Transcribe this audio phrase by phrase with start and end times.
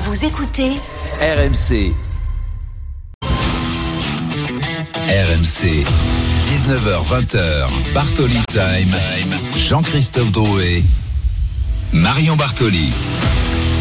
[0.00, 0.74] Vous écoutez
[1.20, 1.92] RMC.
[5.08, 5.84] RMC.
[6.44, 7.68] 19h20h.
[7.92, 8.94] Bartoli Time.
[9.56, 10.84] Jean-Christophe Drouet.
[11.92, 12.92] Marion Bartoli.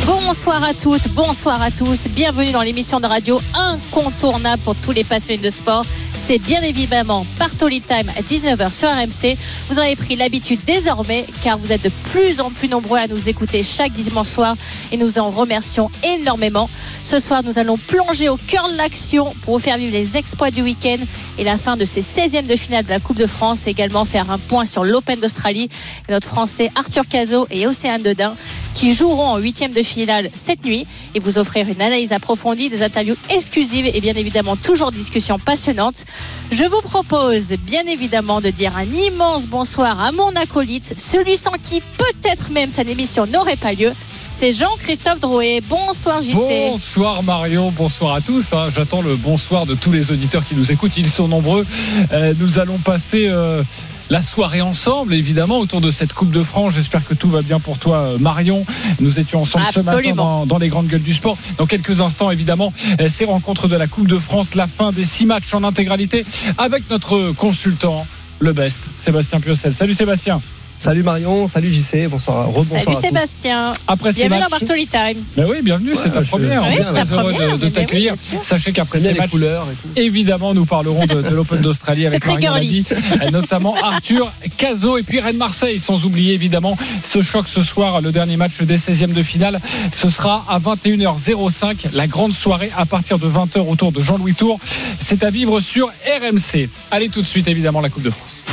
[0.08, 2.08] Bonsoir à toutes, bonsoir à tous.
[2.08, 5.84] Bienvenue dans l'émission de radio incontournable pour tous les passionnés de sport.
[6.28, 9.38] C'est bien évidemment Bartoli Time à 19h sur RMC.
[9.70, 13.08] Vous en avez pris l'habitude désormais car vous êtes de plus en plus nombreux à
[13.08, 14.58] nous écouter chaque dimanche soir
[14.92, 16.70] et nous en remercions énormément.
[17.02, 20.52] Ce soir, nous allons plonger au cœur de l'action pour vous faire vivre les exploits
[20.52, 20.98] du week-end
[21.38, 24.04] et la fin de ces 16e de finale de la Coupe de France et également
[24.04, 25.70] faire un point sur l'Open d'Australie.
[26.10, 28.36] Notre Français Arthur Cazot et Océane Dedin
[28.78, 32.84] qui joueront en huitième de finale cette nuit et vous offrir une analyse approfondie, des
[32.84, 36.06] interviews exclusives et bien évidemment toujours discussions passionnantes.
[36.52, 41.52] Je vous propose bien évidemment de dire un immense bonsoir à mon acolyte, celui sans
[41.62, 43.92] qui peut-être même cette émission n'aurait pas lieu.
[44.32, 45.62] C'est Jean-Christophe Drouet.
[45.68, 46.34] Bonsoir JC.
[46.72, 48.54] Bonsoir Marion, bonsoir à tous.
[48.54, 48.68] hein.
[48.74, 50.98] J'attends le bonsoir de tous les auditeurs qui nous écoutent.
[50.98, 51.66] Ils sont nombreux.
[52.12, 53.64] Euh, nous allons passer euh,
[54.10, 56.74] la soirée ensemble, évidemment, autour de cette Coupe de France.
[56.74, 58.66] J'espère que tout va bien pour toi, euh, Marion.
[59.00, 61.38] Nous étions ensemble ce matin dans, dans les grandes gueules du sport.
[61.58, 65.04] Dans quelques instants, évidemment, euh, ces rencontres de la Coupe de France, la fin des
[65.06, 66.26] six matchs en intégralité
[66.58, 68.06] avec notre consultant,
[68.40, 69.74] le best, Sébastien Piocel.
[69.74, 70.42] Salut Sébastien.
[70.80, 73.02] Salut Marion, salut JC, bonsoir, rebonsoir Salut à tous.
[73.08, 73.74] Sébastien.
[73.88, 75.24] Après ces Bienvenue dans matchs, Bartoli Time.
[75.36, 76.62] Ben oui, bienvenue, c'est ta première.
[76.62, 78.14] Oui, On est c'est ta très heureux première, de, de mais t'accueillir.
[78.14, 78.38] oui.
[78.44, 79.88] Sachez qu'après ces matchs, couleurs et tout.
[79.96, 82.84] évidemment, nous parlerons de, de l'Open d'Australie avec Marion l'a girly.
[82.84, 82.86] dit,
[83.24, 88.00] euh, notamment Arthur Cazot et puis Rennes Marseille, sans oublier évidemment ce choc ce soir,
[88.02, 89.60] le dernier match des 16e de finale.
[89.92, 94.60] Ce sera à 21h05, la grande soirée à partir de 20h autour de Jean-Louis Tour.
[95.00, 96.70] C'est à vivre sur RMC.
[96.92, 98.44] Allez tout de suite, évidemment, la Coupe de France.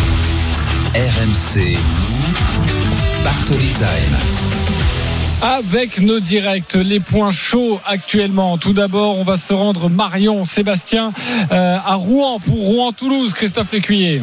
[0.95, 1.77] RMC.
[5.43, 8.59] Avec nos directs, les points chauds actuellement.
[8.59, 11.12] Tout d'abord, on va se rendre Marion, Sébastien,
[11.51, 13.34] euh, à Rouen pour Rouen-Toulouse.
[13.34, 14.23] Christophe Lécuyer.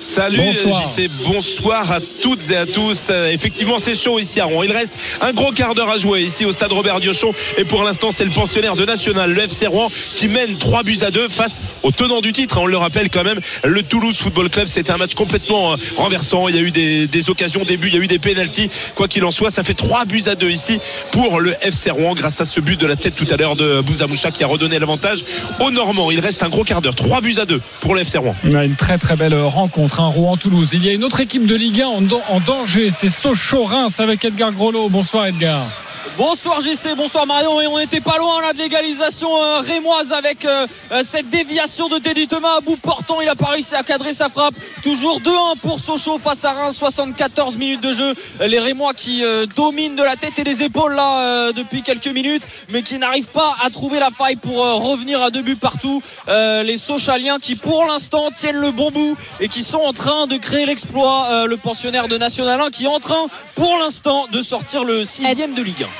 [0.00, 0.82] Salut Bonsoir.
[0.82, 3.06] JC, bonsoir à toutes et à tous.
[3.10, 4.64] Euh, effectivement, c'est chaud ici à Rouen.
[4.64, 7.32] Il reste un gros quart d'heure à jouer ici au stade Robert Diochon.
[7.56, 10.98] Et pour l'instant, c'est le pensionnaire de National, le FC Rouen, qui mène 3 buts
[11.02, 12.58] à 2 face au tenant du titre.
[12.58, 14.66] On le rappelle quand même, le Toulouse Football Club.
[14.66, 16.48] C'était un match complètement euh, renversant.
[16.48, 18.68] Il y a eu des, des occasions début, il y a eu des pénalties.
[18.96, 20.80] Quoi qu'il en soit, ça fait 3 buts à 2 ici
[21.12, 23.80] pour le FC Rouen grâce à ce but de la tête tout à l'heure de
[23.82, 25.20] Bouzamoucha qui a redonné l'avantage
[25.60, 26.10] aux Normands.
[26.10, 26.96] Il reste un gros quart d'heure.
[26.96, 28.34] 3 buts à 2 pour le FC Rouen.
[28.42, 29.59] Une très très belle rencontre,
[29.98, 30.70] un Rouen-Toulouse.
[30.72, 34.00] Il y a une autre équipe de Ligue 1 en, dan- en danger, c'est Sochaux-Reims
[34.00, 34.88] avec Edgar Grolot.
[34.88, 35.66] Bonsoir Edgar.
[36.16, 37.60] Bonsoir JC, bonsoir Marion.
[37.60, 41.88] Et on n'était pas loin là de l'égalisation euh, rémoise avec euh, euh, cette déviation
[41.88, 42.56] de Teddy Thomas.
[42.56, 44.54] À bout portant il a pas réussi à cadrer sa frappe.
[44.82, 46.76] Toujours 2-1 pour Sochaux face à Reims.
[46.76, 48.12] 74 minutes de jeu.
[48.40, 49.22] Les Rémois qui
[49.56, 53.54] dominent de la tête et des épaules là depuis quelques minutes mais qui n'arrivent pas
[53.62, 56.02] à trouver la faille pour revenir à deux buts partout.
[56.28, 60.36] Les Sochaliens qui pour l'instant tiennent le bon bout et qui sont en train de
[60.36, 64.84] créer l'exploit le pensionnaire de National 1 qui est en train pour l'instant de sortir
[64.84, 65.99] le sixième de Ligue 1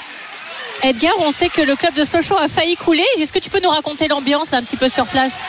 [0.83, 3.05] Edgar, on sait que le club de Sochaux a failli couler.
[3.19, 5.43] Est-ce que tu peux nous raconter l'ambiance un petit peu sur place?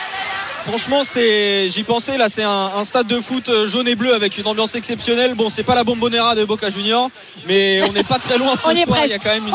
[0.68, 2.16] Franchement, c'est, j'y pensais.
[2.16, 5.34] Là, c'est un, un stade de foot euh, jaune et bleu avec une ambiance exceptionnelle.
[5.34, 7.10] Bon, c'est pas la bombonera de Boca Junior,
[7.48, 8.98] mais on n'est pas très loin ce soir.
[9.04, 9.52] Il y a quand même une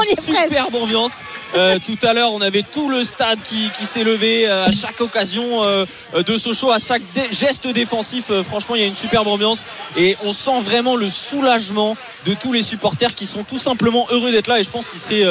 [0.50, 1.22] superbe ambiance.
[1.56, 4.72] Euh, tout à l'heure, on avait tout le stade qui, qui s'est levé euh, à
[4.72, 5.86] chaque occasion euh,
[6.26, 8.26] de Sochaux, à chaque dé- geste défensif.
[8.30, 9.64] Euh, franchement, il y a une superbe ambiance
[9.96, 11.96] et on sent vraiment le soulagement
[12.26, 14.60] de tous les supporters qui sont tout simplement heureux d'être là.
[14.60, 15.24] Et je pense qu'ils seraient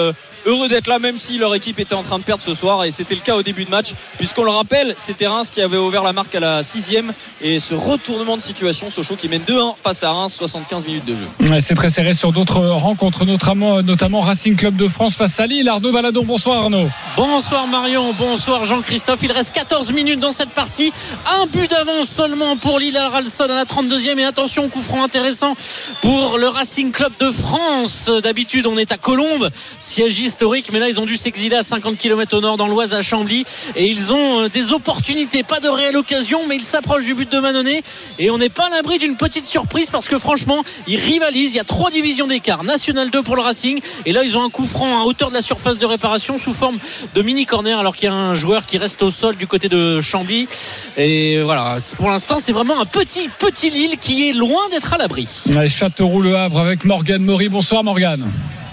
[0.46, 2.84] heureux d'être là, même si leur équipe était en train de perdre ce soir.
[2.84, 5.76] Et c'était le cas au début de match, puisqu'on le rappelle, c'était Reims qui avait
[5.76, 7.12] ouvert la marque à la sixième.
[7.42, 11.16] Et ce retournement de situation, Sochaux qui mène 2-1 face à Reims, 75 minutes de
[11.16, 11.26] jeu.
[11.50, 15.46] Ouais, C'est très serré sur d'autres rencontres, notamment, notamment Racing Club de France face à
[15.46, 15.68] Lille.
[15.68, 16.88] Arnaud Valadon, bonsoir Arnaud.
[17.16, 19.20] Bonsoir Marion, bonsoir Jean-Christophe.
[19.22, 20.92] Il reste 14 minutes dans cette partie.
[21.40, 24.18] Un but d'avance seulement pour Lille Ralston à la 32e.
[24.18, 25.54] Et attention, coup franc intéressant
[26.00, 28.10] pour le Racing Club de France.
[28.22, 30.70] D'habitude, on est à Colombes, siège historique.
[30.72, 33.44] Mais là, ils ont dû s'exiler à 50 km au nord dans l'Oise à Chambly.
[33.74, 35.42] Et ils ont euh, des opportunités.
[35.42, 37.82] Pas de réelle occasion, mais il s'approche du but de Manonnet
[38.18, 41.54] et on n'est pas à l'abri d'une petite surprise parce que franchement, ils rivalisent.
[41.54, 42.64] Il y a trois divisions d'écart.
[42.64, 45.34] National 2 pour le Racing et là ils ont un coup franc à hauteur de
[45.34, 46.78] la surface de réparation sous forme
[47.14, 49.68] de mini corner alors qu'il y a un joueur qui reste au sol du côté
[49.68, 50.48] de Chambly.
[50.96, 54.98] Et voilà, pour l'instant, c'est vraiment un petit petit Lille qui est loin d'être à
[54.98, 55.28] l'abri.
[55.54, 57.48] Ouais, Châteauroux Le Havre avec Morgane Maury.
[57.48, 58.24] Bonsoir Morgane.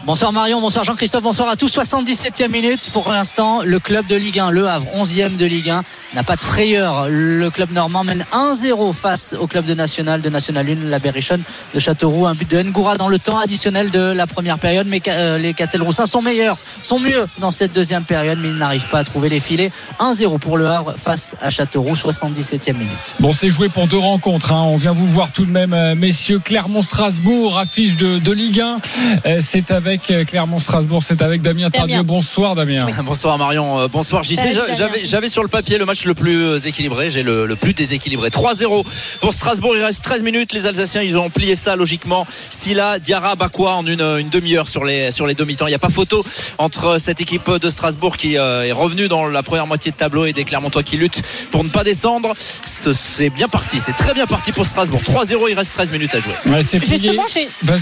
[0.06, 1.74] Bonsoir Marion, bonsoir Jean-Christophe, bonsoir à tous.
[1.78, 3.62] 77e minute pour l'instant.
[3.64, 5.82] Le club de Ligue 1, Le Havre, 11e de Ligue 1,
[6.14, 7.08] n'a pas de frayeur.
[7.08, 11.42] Le club normand mène 1-0 face au club de National, de National 1, la Berrichonne
[11.74, 12.28] de Châteauroux.
[12.28, 14.88] Un but de Ngoura dans le temps additionnel de la première période.
[14.90, 18.90] Mais euh, les Castelroussins sont meilleurs, sont mieux dans cette deuxième période, mais ils n'arrivent
[18.90, 19.72] pas à trouver les filets.
[20.02, 23.16] 1-0 pour Le Havre face à Châteauroux, 77e minute.
[23.22, 24.52] Bon, c'est joué pour deux rencontres.
[24.52, 24.64] hein.
[24.66, 26.40] On vient vous voir tout de même, euh, messieurs.
[26.40, 28.80] Clermont-Strasbourg, affiche de, Ligue 1.
[29.26, 32.04] Euh, C'est avec euh, Clermont-Strasbourg, c'est avec Damien Tardieu.
[32.04, 32.86] Bonsoir Damien.
[33.04, 34.40] Bonsoir Marion, Euh, bonsoir JC.
[34.78, 37.74] J'avais, j'avais sur le papier le match le plus euh, équilibré, j'ai le, le plus
[37.74, 38.30] déséquilibré.
[38.30, 38.86] 3-0
[39.22, 40.54] pour Strasbourg, il reste 13 minutes.
[40.54, 42.26] Les Alsaciens, ils ont plié ça logiquement.
[42.50, 45.68] Silla, Diarra, Bakwa en une, une demi-heure sur les, sur les demi-temps.
[45.68, 46.24] Il n'y a pas photo
[46.58, 50.26] entre cette équipe de Strasbourg qui euh, est revenue dans la première moitié de tableau
[50.26, 52.34] et des Clermontois qui luttent pour ne pas descendre.
[52.66, 55.02] Ce- C'est bien parti, c'est très bien parti pour Strasbourg.
[55.04, 56.34] 3-0, il reste 13 minutes à jouer.
[56.48, 56.62] Ouais.
[56.64, 57.26] Justement,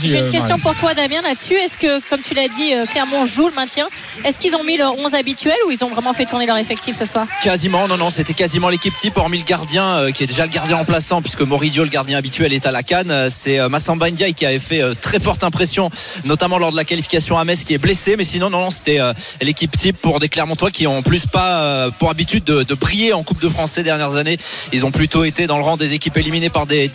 [0.04, 1.56] j'ai une question pour toi, Damien, là-dessus.
[1.56, 3.88] Est-ce que, comme tu l'as dit, euh, Clermont joue le maintien
[4.24, 6.96] Est-ce qu'ils ont mis leur 11 habituel ou ils ont vraiment fait tourner leur effectif
[6.98, 10.28] ce soir Quasiment, non, non, c'était quasiment l'équipe type, hormis le gardien, euh, qui est
[10.28, 13.12] déjà le gardien remplaçant, puisque Moridio, le gardien habituel, est à la canne.
[13.12, 15.90] Euh, C'est euh, Massamba Ndiaye qui avait fait très forte impression,
[16.26, 18.16] notamment lors de la qualification à Metz, qui est blessé.
[18.18, 19.00] Mais sinon, non, non, c'était
[19.42, 23.14] l'équipe type pour des Clermontois qui ont en plus pas pour habitude de, de briller
[23.14, 24.38] en Coupe de France ces dernières années.
[24.74, 26.86] Ils ont plutôt été dans le rang des équipes éliminées par des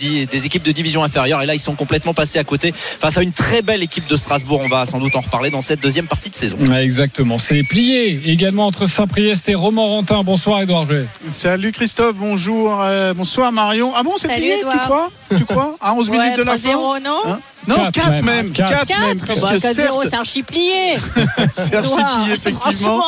[0.44, 1.42] équipes de division inférieure.
[1.42, 4.16] Et là, ils sont complètement passés à côté face à une très belle équipe de
[4.16, 4.60] Strasbourg.
[4.64, 6.56] On va sans doute en reparler dans cette deuxième partie de saison.
[6.74, 7.36] Exactement.
[7.36, 10.22] C'est plié également entre Saint-Priest et Romorantin.
[10.22, 11.04] Bonsoir Edouard Jouet.
[11.30, 13.92] Salut Christophe, bonjour, euh, bonsoir Marion.
[13.94, 14.80] Ah bon, c'est plié, tu Edouard.
[14.80, 15.10] crois?
[15.36, 15.76] Tu crois?
[15.82, 17.40] À 11 Ouais, minutes de la fin 3-0, non Hein?
[17.68, 18.86] Non, Quatre 4 même, même, quatre.
[18.86, 20.72] 4 même, 4 puisque bah, 4-0, certes, c'est archi plié
[21.52, 23.02] c'est archi Edouard, plié, effectivement.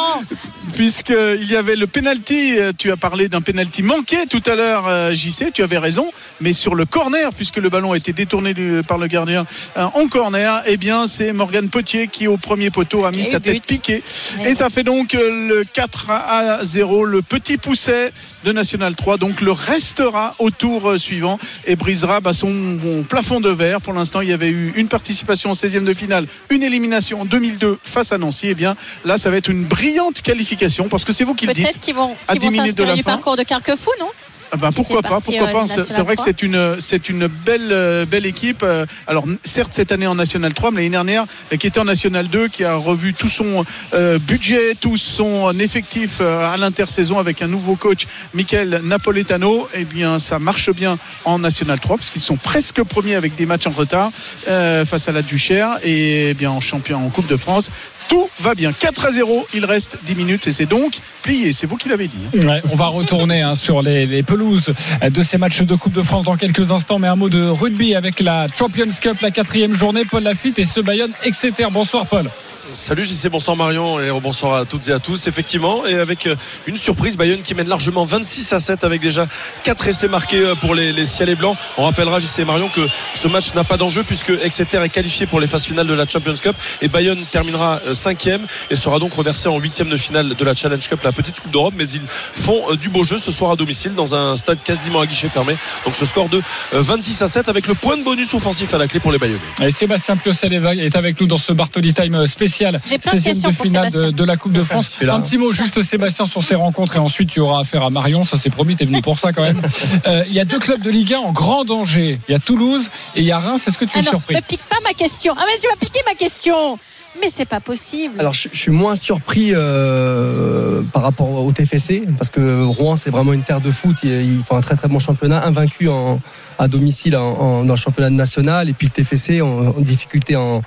[0.74, 4.86] Puisqu'il y avait le penalty, euh, tu as parlé d'un penalty manqué tout à l'heure,
[4.86, 6.10] euh, JC, tu avais raison,
[6.40, 9.44] mais sur le corner, puisque le ballon a été détourné du- par le gardien
[9.76, 13.24] euh, en corner, eh bien c'est Morgan Potier qui au premier poteau a mis Et
[13.24, 13.52] sa but.
[13.54, 14.02] tête piquée.
[14.44, 18.12] Et Et ça fait donc le 4 à 0, le petit pousset
[18.44, 23.40] de National 3, donc le restera au tour suivant et brisera bah, son bon, plafond
[23.40, 23.80] de verre.
[23.80, 27.24] Pour l'instant, il y avait eu une participation en 16e de finale, une élimination en
[27.24, 28.48] 2002 face à Nancy.
[28.48, 30.57] Et bien là, ça va être une brillante qualification
[30.90, 31.64] parce que c'est vous qui le dites.
[31.64, 33.12] Peut-être qu'ils vont, À qu'ils 10 vont minutes de s'inspirer la du fin.
[33.12, 34.08] parcours de Carquefou, non
[34.50, 35.66] Ah ben, pourquoi pas, pourquoi euh, pas.
[35.66, 36.24] C'est vrai que 3.
[36.24, 38.62] c'est une, c'est une belle, euh, belle équipe.
[38.62, 41.26] Euh, Alors certes cette année en National 3, mais l'année dernière
[41.58, 43.64] qui était en National 2, qui a revu tout son
[43.94, 49.68] euh, budget, tout son effectif euh, à l'intersaison avec un nouveau coach, Michael Napoletano.
[49.74, 53.44] Eh bien, ça marche bien en National 3 parce qu'ils sont presque premiers avec des
[53.46, 54.10] matchs en retard
[54.48, 57.70] euh, face à la Duchère et eh bien en champion en Coupe de France.
[58.08, 58.72] Tout va bien.
[58.72, 61.52] 4 à 0, il reste 10 minutes et c'est donc plié.
[61.52, 62.16] C'est vous qui l'avez dit.
[62.46, 62.60] hein.
[62.70, 64.72] On va retourner hein, sur les, les pelouses
[65.08, 66.98] de ces matchs de Coupe de France dans quelques instants.
[66.98, 70.04] Mais un mot de rugby avec la Champions Cup, la quatrième journée.
[70.04, 71.52] Paul Lafitte et ce Bayonne, etc.
[71.70, 72.28] Bonsoir Paul.
[72.74, 75.26] Salut JC, bonsoir Marion et bonsoir à toutes et à tous.
[75.26, 76.36] Effectivement, et avec euh,
[76.66, 79.26] une surprise, Bayonne qui mène largement 26 à 7 avec déjà
[79.64, 81.56] 4 essais marqués euh, pour les, les ciels et blancs.
[81.78, 82.82] On rappellera JC et Marion que
[83.14, 86.06] ce match n'a pas d'enjeu puisque Exeter est qualifié pour les phases finales de la
[86.06, 88.40] Champions Cup et Bayonne terminera 5e
[88.70, 91.52] et sera donc reversé en 8e de finale de la Challenge Cup, la petite Coupe
[91.52, 91.74] d'Europe.
[91.76, 92.02] Mais ils
[92.34, 95.30] font euh, du beau jeu ce soir à domicile dans un stade quasiment à guichet
[95.30, 95.56] fermé.
[95.86, 96.42] Donc ce score de
[96.74, 99.18] euh, 26 à 7 avec le point de bonus offensif à la clé pour les
[99.18, 99.40] Bayonnais.
[99.62, 102.57] Et Sébastien Piocel est avec nous dans ce Bartoli Time spécial.
[102.88, 104.90] J'ai plein de 16e questions de pour finale de, la Coupe de France.
[105.00, 105.14] là.
[105.14, 108.24] Un petit mot juste Sébastien sur ces rencontres et ensuite tu auras affaire à Marion.
[108.24, 109.60] Ça c'est promis, t'es venu pour ça quand même.
[110.06, 112.20] Euh, Il y a deux clubs de Ligue 1 en grand danger.
[112.28, 113.66] Il y a Toulouse et il y a Reims.
[113.68, 115.34] Est-ce que tu Ah es non, surpris ne pique pas ma question.
[115.36, 116.78] Ah mais tu vas piquer ma question.
[117.20, 118.14] Mais c'est pas possible.
[118.20, 123.10] Alors, je, je suis moins surpris euh, par rapport au TFC, parce que Rouen, c'est
[123.10, 123.96] vraiment une terre de foot.
[124.02, 126.20] Ils, ils font un très très bon championnat, invaincu en,
[126.58, 130.36] à domicile en- en- dans le championnat national, et puis le TFC en, en difficulté
[130.36, 130.62] en,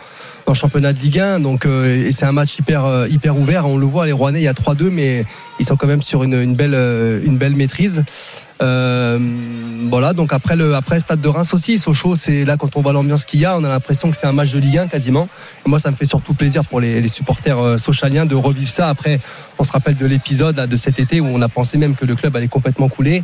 [0.53, 1.39] championnat de Ligue 1.
[1.39, 3.67] Donc, euh, et c'est un match hyper, euh, hyper ouvert.
[3.67, 5.25] On le voit, les Rouennais, il y a 3-2, mais
[5.59, 8.03] ils sont quand même sur une, une belle, euh, une belle maîtrise.
[8.61, 9.17] Euh,
[9.89, 12.81] voilà, donc après le, après le stade de Reims aussi, Sochaux, c'est là quand on
[12.81, 14.87] voit l'ambiance qu'il y a, on a l'impression que c'est un match de Ligue 1
[14.87, 15.27] quasiment.
[15.65, 18.69] Et moi, ça me fait surtout plaisir pour les, les supporters euh, sochaliens de revivre
[18.69, 18.89] ça.
[18.89, 19.19] Après,
[19.57, 22.15] on se rappelle de l'épisode de cet été où on a pensé même que le
[22.15, 23.23] club allait complètement couler.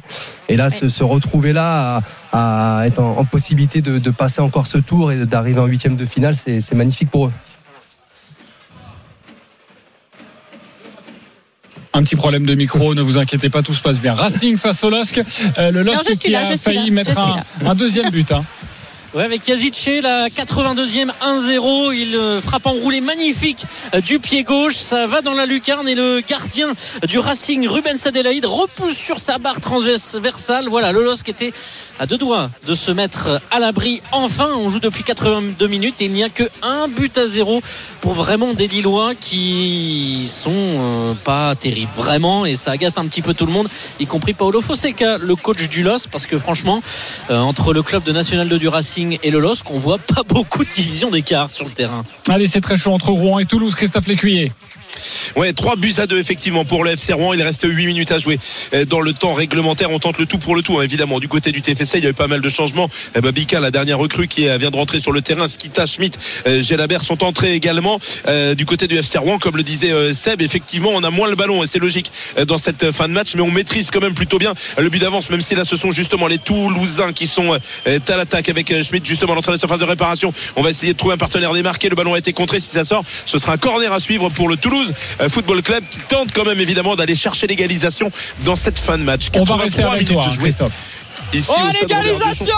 [0.49, 4.41] Et là, se, se retrouver là, à, à être en, en possibilité de, de passer
[4.41, 7.31] encore ce tour et d'arriver en huitième de finale, c'est magnifique pour eux.
[11.97, 14.13] Un petit problème de micro, ne vous inquiétez pas, tout se passe bien.
[14.13, 15.19] Racing face au LOSC.
[15.57, 17.19] Euh, le LOSC qui là, a failli là, mettre
[17.65, 18.31] un deuxième but.
[18.31, 18.43] hein.
[19.13, 21.93] Ouais, avec Yazice, la 82e 1-0.
[21.95, 24.75] Il euh, frappe en roulé magnifique euh, du pied gauche.
[24.75, 26.73] Ça va dans la lucarne et le gardien
[27.07, 30.67] du Racing, Ruben Sadelaïde, repousse sur sa barre transversale.
[30.67, 31.53] Voilà, le LOSC était
[31.99, 34.01] à deux doigts de se mettre à l'abri.
[34.11, 37.61] Enfin, on joue depuis 82 minutes et il n'y a que un but à zéro
[38.01, 41.91] pour vraiment des Lillois qui sont euh, pas terribles.
[41.95, 43.69] Vraiment, et ça agace un petit peu tout le monde,
[44.01, 46.81] y compris Paolo Fonseca, le coach du LOSC, parce que franchement,
[47.29, 50.63] entre le club de National 2 du Racing et le LOSC, on voit pas beaucoup
[50.63, 52.03] de divisions d'écart sur le terrain.
[52.29, 53.75] Allez, c'est très chaud entre Rouen et Toulouse.
[53.75, 54.51] Christophe Lécuyer.
[55.35, 57.33] Ouais, 3 buts à 2 effectivement pour le FC Rouen.
[57.33, 58.39] Il reste 8 minutes à jouer
[58.73, 59.91] euh, dans le temps réglementaire.
[59.91, 61.19] On tente le tout pour le tout, hein, évidemment.
[61.19, 62.89] Du côté du TFC, il y a eu pas mal de changements.
[63.15, 65.85] Eh ben, Bika, la dernière recrue qui euh, vient de rentrer sur le terrain, Skita,
[65.85, 67.99] Schmidt, euh, Gelabert sont entrés également.
[68.57, 71.63] Du côté du FC Rouen, comme le disait Seb, effectivement, on a moins le ballon
[71.63, 72.11] et c'est logique
[72.45, 75.29] dans cette fin de match, mais on maîtrise quand même plutôt bien le but d'avance,
[75.29, 79.35] même si là ce sont justement les Toulousains qui sont à l'attaque avec Schmidt justement
[79.35, 80.33] dans la surface de réparation.
[80.55, 81.89] On va essayer de trouver un partenaire démarqué.
[81.89, 82.59] Le ballon a été contré.
[82.59, 84.86] Si ça sort, ce sera un corner à suivre pour le Toulouse
[85.29, 88.11] Football Club qui tente quand même évidemment d'aller chercher l'égalisation
[88.45, 89.27] dans cette fin de match.
[89.33, 90.73] On va rester 83 avec toi, hein, Christophe.
[91.33, 92.55] Ici Oh, l'égalisation.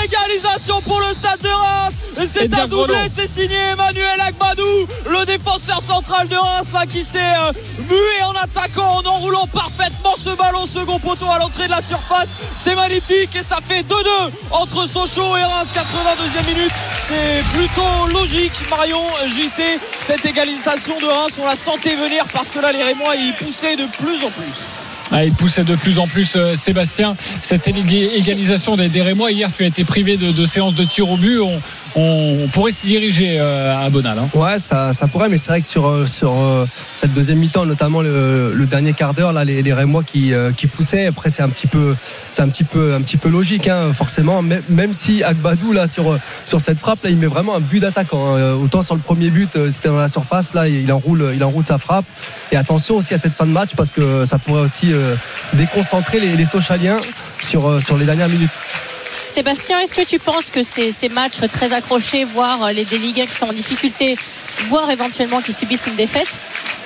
[0.00, 1.94] L'égalisation pour le stade de Reims.
[2.26, 7.02] C'est bien un doublé, c'est signé Emmanuel Agbadou Le défenseur central de Reims là qui
[7.02, 7.52] s'est euh,
[7.88, 12.34] mué en attaquant, en enroulant parfaitement ce ballon second poteau à l'entrée de la surface.
[12.54, 13.94] C'est magnifique et ça fait 2-2
[14.50, 16.72] entre Sochaux et Reims 82e minute.
[17.06, 21.38] C'est plutôt logique Marion JC Cette égalisation de Reims.
[21.40, 24.66] On la sentait venir parce que là les Rémois ils poussaient de plus en plus
[25.12, 27.14] Ah, il poussait de plus en plus euh, Sébastien.
[27.40, 31.08] Cette égalisation des, des Rémois hier tu as été privé de, de séances de tir
[31.10, 31.38] au but
[31.98, 34.28] on pourrait s'y diriger euh, à Bonal hein.
[34.34, 38.66] Ouais, ça, pourrait, mais c'est vrai que sur, euh, euh, cette deuxième mi-temps, notamment le,
[38.66, 40.34] dernier quart d'heure, les, Rémois qui,
[40.74, 41.06] poussaient.
[41.06, 41.96] Après, c'est un petit peu,
[42.30, 44.42] c'est un petit peu, logique, hein, forcément.
[44.42, 45.74] Même, si Agbadou
[46.44, 48.36] sur cette frappe, là, il met vraiment un but d'attaquant.
[48.36, 48.52] hein.
[48.62, 51.78] Autant sur le premier but, c'était dans la surface, là, il enroule, il enroule sa
[51.78, 52.04] frappe.
[52.52, 54.92] Et attention aussi à cette fin de match parce que ça pourrait aussi
[55.54, 56.98] déconcentrer les, les Sochaliens
[57.40, 58.52] sur les dernières minutes.
[59.36, 63.34] Sébastien, est-ce que tu penses que ces, matchs très accrochés, voire euh, les 1 qui
[63.34, 64.16] sont en difficulté,
[64.68, 66.38] voire éventuellement qui subissent une défaite,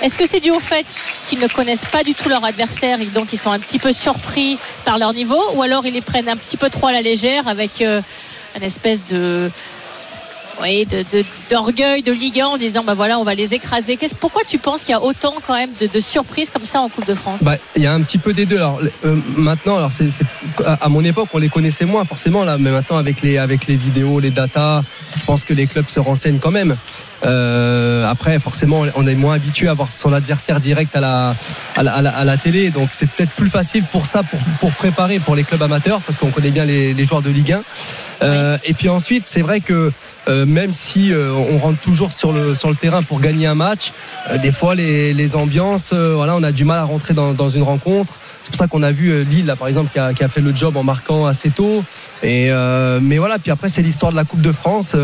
[0.03, 0.85] est-ce que c'est dû au fait
[1.29, 3.93] qu'ils ne connaissent pas du tout leur adversaire et donc ils sont un petit peu
[3.93, 7.03] surpris par leur niveau, ou alors ils les prennent un petit peu trop à la
[7.03, 8.03] légère avec euh,
[8.57, 9.49] une espèce de
[10.63, 13.99] oui, de, de- d'orgueil de Ligue 1 en disant bah voilà on va les écraser.
[14.21, 16.89] Pourquoi tu penses qu'il y a autant quand même de, de surprises comme ça en
[16.89, 17.43] Coupe de France?
[17.43, 18.57] Bah, il y a un petit peu des deux.
[18.57, 20.09] Alors, euh, maintenant, alors c'est,
[20.65, 23.77] à mon époque, on les connaissait moins forcément là, mais maintenant avec les avec les
[23.77, 24.83] vidéos, les datas,
[25.17, 26.77] je pense que les clubs se renseignent quand même.
[27.27, 31.35] Euh, après, forcément, on est moins habitué à voir son adversaire direct à la
[31.77, 35.19] à la, à la- télé, donc c'est peut-être plus facile pour ça, pour pour préparer
[35.19, 37.63] pour les clubs amateurs, parce qu'on connaît bien les, joueurs de Ligue 1.
[38.23, 39.93] Euh, Et puis ensuite, c'est vrai que
[40.51, 43.93] même si euh, on rentre toujours sur le terrain pour gagner un match,
[44.29, 47.63] euh, des fois les, ambiances, euh, voilà, on a du mal à rentrer dans, une
[47.63, 48.13] rencontre.
[48.43, 50.77] C'est pour ça qu'on a vu Lille, là, par exemple, qui a, fait le job
[50.77, 51.85] en marquant assez tôt.
[52.23, 52.51] Et
[53.01, 54.97] mais voilà, puis après c'est l'histoire de la Coupe de France.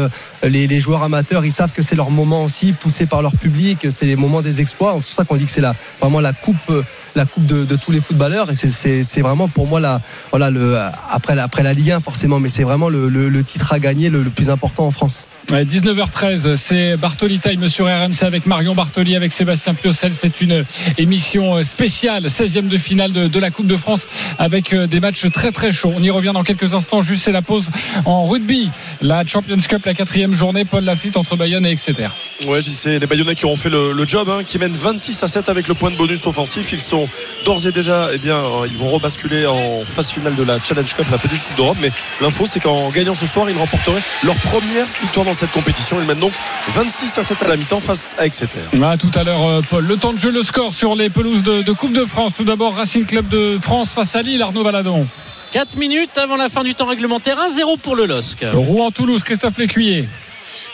[0.42, 3.86] Les, joueurs amateurs, ils savent que c'est leur moment aussi, poussé par leur public.
[3.90, 4.94] C'est les moments des exploits.
[4.96, 6.72] C'est pour ça qu'on dit que c'est la, vraiment la coupe,
[7.14, 8.50] la coupe de, tous les footballeurs.
[8.50, 10.00] Et c'est- vraiment pour moi la,
[10.32, 14.50] voilà, après, la- Ligue 1 forcément, mais c'est vraiment le, titre à gagner, le plus
[14.50, 15.28] important en France.
[15.52, 20.12] Ouais, 19h13, c'est Bartoli Time sur RMC avec Marion Bartoli, avec Sébastien Piocel.
[20.12, 20.64] C'est une
[20.98, 24.08] émission spéciale, 16e de finale de, la Coupe de France,
[24.40, 25.92] avec euh, des matchs très très chauds.
[25.96, 27.00] On y revient dans quelques instants.
[27.00, 27.66] Juste c'est la pause
[28.06, 28.70] en rugby.
[29.02, 32.08] La Champions Cup, la quatrième journée, Paul Lafitte entre Bayonne et Exeter.
[32.44, 35.28] Ouais, sais, les Bayonnais qui auront fait le, le job, hein, qui mènent 26 à
[35.28, 36.72] 7 avec le point de bonus offensif.
[36.72, 37.08] Ils sont
[37.44, 40.92] d'ores et déjà, eh bien, euh, ils vont rebasculer en phase finale de la Challenge
[40.92, 41.78] Cup, la petite Coupe d'Europe.
[41.80, 45.98] Mais l'info, c'est qu'en gagnant ce soir, ils remporteraient leur première victoire dans cette compétition.
[46.00, 46.32] Ils mènent donc
[46.68, 48.60] 26 à 7 à la mi-temps face à Exeter.
[48.82, 49.84] À tout à l'heure, euh, Paul.
[49.86, 52.32] Le temps de jeu, le score sur les pelouses de, de Coupe de France.
[52.36, 55.06] Tout d'abord, Racing Club de France face à Lille, Arnaud Valadon.
[55.52, 58.44] 4 minutes avant la fin du temps réglementaire, 1-0 pour le LOSC.
[58.52, 60.06] Rouen-Toulouse, Christophe Lécuyer.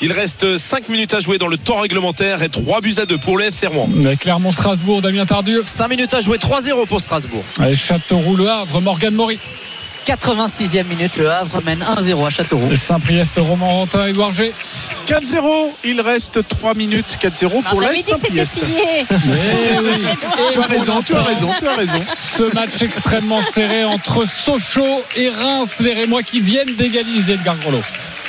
[0.01, 3.19] Il reste 5 minutes à jouer dans le temps réglementaire et 3 buts à 2
[3.19, 3.89] pour le FC Rouen.
[4.19, 5.63] Clermont-Strasbourg, Damien Tardieu.
[5.65, 7.45] 5 minutes à jouer, 3-0 pour Strasbourg.
[7.61, 9.39] Allez, Châteauroux-Le Havre, Morgan Maury.
[10.07, 12.75] 86e minute, le Havre mène 1-0 à Châteauroux.
[12.77, 14.53] Saint-Priest, Roman Rentin, Edouard G.
[15.07, 18.65] 4-0, il reste 3 minutes, 4-0 pour On la avait dit que c'était Saint-Priest.
[18.65, 19.07] plié.
[20.53, 21.99] Tu as raison, tu as raison, tu as raison.
[22.19, 27.81] Ce match extrêmement serré entre Sochaux et Reims, les Rémois qui viennent d'égaliser Edgar Grelot.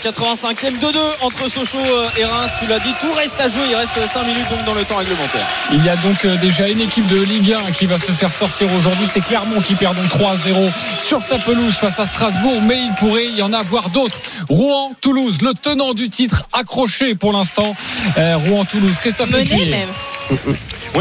[0.04, 2.52] 85e 2-2 entre Sochaux euh, et Reims.
[2.60, 3.62] Tu l'as dit, tout reste à jouer.
[3.70, 5.46] Il reste 5 minutes donc dans le temps réglementaire.
[5.72, 8.32] Il y a donc euh, déjà une équipe de Ligue 1 qui va se faire
[8.32, 9.08] sortir aujourd'hui.
[9.08, 13.28] C'est Clermont qui perd donc 3-0 sur sa pelouse face à Strasbourg, mais il pourrait
[13.28, 14.18] y en avoir d'autres.
[14.50, 17.74] Rouen, Toulouse, le tenant du titre accroché pour l'instant.
[18.18, 19.72] Euh, Rouen, Toulouse, Christophe Mené Lécuyer.
[19.72, 19.90] même.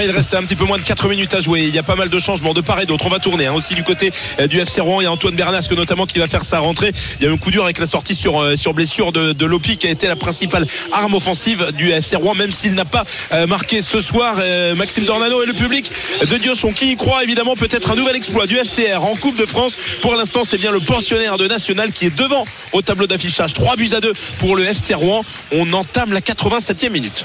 [0.00, 1.62] Il reste un petit peu moins de 4 minutes à jouer.
[1.62, 3.04] Il y a pas mal de changements de part et d'autre.
[3.06, 5.00] On va tourner hein, aussi du côté euh, du FC Rouen.
[5.00, 6.92] Il y a Antoine Bernasque notamment qui va faire sa rentrée.
[7.20, 9.46] Il y a eu un coup dur avec la sortie sur, euh, sur blessure de,
[9.46, 13.04] Lopi qui a été la principale arme offensive du FC Rouen, même s'il n'a pas
[13.32, 14.36] euh, marqué ce soir.
[14.76, 15.90] Maxime Dornano et le public
[16.28, 19.46] de Diochon qui y croit évidemment peut-être un nouvel exploit du FCR en Coupe de
[19.46, 19.76] France.
[20.00, 23.52] Pour l'instant, c'est bien le pensionnaire de National qui est devant au tableau d'affichage.
[23.52, 25.24] 3 buts à 2 pour le FC Rouen.
[25.52, 27.24] On entame la 87e minute.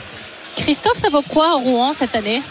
[0.58, 2.42] Christophe, ça vaut quoi Rouen cette année?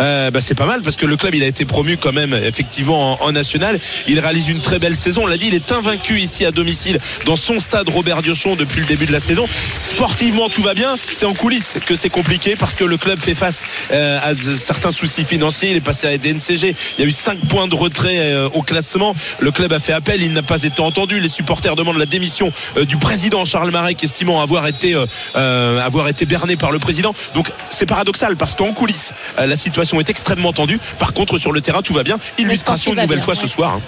[0.00, 2.34] Euh, bah, c'est pas mal parce que le club il a été promu quand même
[2.34, 3.78] effectivement en, national.
[4.08, 5.22] Il réalise une très belle saison.
[5.24, 8.80] On l'a dit, il est invaincu ici à domicile dans son stade Robert Diochon depuis
[8.80, 9.46] le début de la saison.
[9.82, 10.94] Sportivement tout va bien.
[10.96, 13.62] C'est en coulisses que c'est compliqué parce que le club fait face
[13.92, 15.70] euh, à certains soucis financiers.
[15.70, 16.74] Il est passé à DNCG.
[16.98, 19.14] Il y a eu 5 points de retrait euh, au classement.
[19.38, 20.22] Le club a fait appel.
[20.22, 21.20] Il n'a pas été entendu.
[21.20, 22.52] Les supporters demandent la démission
[22.86, 24.96] du président Charles Marek, estimant avoir été
[25.34, 27.14] avoir été berné par le président.
[27.34, 29.12] Donc c'est paradoxal parce qu'en coulisses
[29.50, 30.78] la situation est extrêmement tendue.
[30.98, 32.16] Par contre sur le terrain tout va bien.
[32.38, 33.40] Illustration une nouvelle bien, fois ouais.
[33.40, 33.74] ce soir.
[33.74, 33.80] hein.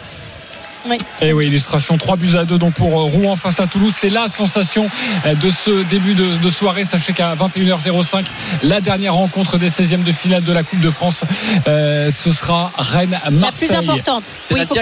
[0.85, 0.97] Oui.
[1.21, 3.95] Et Eh oui, illustration 3 buts à 2 donc pour euh, Rouen face à Toulouse.
[3.97, 4.91] C'est la sensation
[5.27, 6.83] euh, de ce début de, de soirée.
[6.83, 8.25] Sachez qu'à 21h05,
[8.65, 11.21] la dernière rencontre des 16e de finale de la Coupe de France,
[11.69, 13.69] euh, ce sera La Rennes-Marseille.
[13.69, 14.25] plus importante.
[14.51, 14.75] Oui, il faut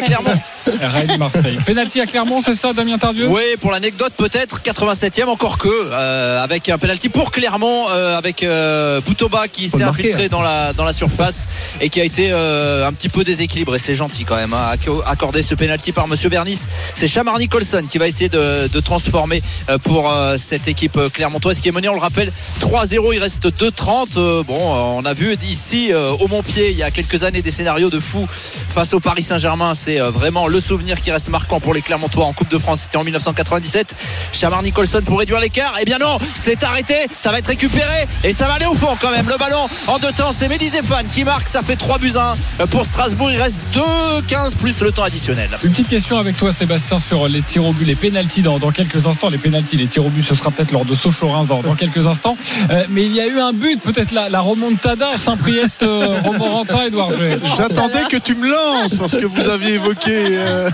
[0.64, 0.88] Clermont.
[0.92, 1.58] Rennes-Marseille.
[1.66, 6.42] Penalty à Clermont, c'est ça, Damien Tardieu Oui, pour l'anecdote peut-être 87e encore que euh,
[6.42, 10.28] avec un penalty pour Clermont euh, avec euh, Boutoba qui s'est infiltré hein.
[10.30, 11.48] dans la dans la surface
[11.80, 13.78] et qui a été euh, un petit peu déséquilibré.
[13.78, 16.60] C'est gentil quand même hein, acco- accordé ce penalty par Monsieur Bernis.
[16.94, 19.42] C'est Chamar Nicholson qui va essayer de, de transformer
[19.84, 23.10] pour cette équipe clermontoise qui est menée, on le rappelle, 3-0.
[23.14, 24.06] Il reste 2-30.
[24.16, 27.90] Euh, bon, on a vu ici au Montpied il y a quelques années des scénarios
[27.90, 29.74] de fou face au Paris Saint-Germain.
[29.74, 32.80] C'est vraiment le souvenir qui reste marquant pour les Clermontois en Coupe de France.
[32.82, 33.94] C'était en 1997.
[34.32, 35.74] Chamar Nicholson pour réduire l'écart.
[35.80, 36.94] Eh bien non, c'est arrêté.
[37.16, 39.28] Ça va être récupéré et ça va aller au fond quand même.
[39.28, 41.48] Le ballon en deux temps, c'est Mehdi Zéphane qui marque.
[41.48, 43.30] Ça fait 3 buts à 1 pour Strasbourg.
[43.30, 45.50] Il reste 2-15 plus le temps additionnel.
[45.62, 48.70] Une petite question avec toi, Sébastien, sur les tirs au but, les pénalties dans, dans
[48.72, 49.28] quelques instants.
[49.30, 52.06] Les pénalties, les tirs au but, ce sera peut-être lors de Sochaux-Reims dans, dans quelques
[52.06, 52.36] instants.
[52.70, 56.82] Euh, mais il y a eu un but, peut-être la, la remontada Saint-Priest, euh, Romorantin,
[56.86, 57.10] Edouard.
[57.56, 60.70] J'attendais que tu me lances parce que vous aviez évoqué euh,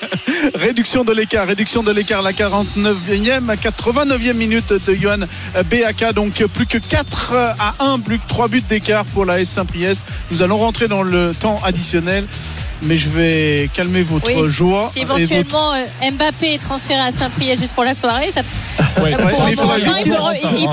[0.54, 6.14] réduction de l'écart, réduction de l'écart, la 49e, 89e minute de Johan BAK.
[6.14, 10.02] Donc plus que 4 à 1, plus que 3 buts d'écart pour la S Saint-Priest.
[10.30, 12.26] Nous allons rentrer dans le temps additionnel.
[12.86, 14.88] Mais je vais calmer votre Oui, joie.
[14.88, 18.42] Si votre- éventuellement euh, Mbappé est transféré à Saint-Priest juste pour la soirée, ça,
[19.02, 19.12] Ouais.
[19.16, 20.22] pour il faudra vite ils, qu'il peuvent-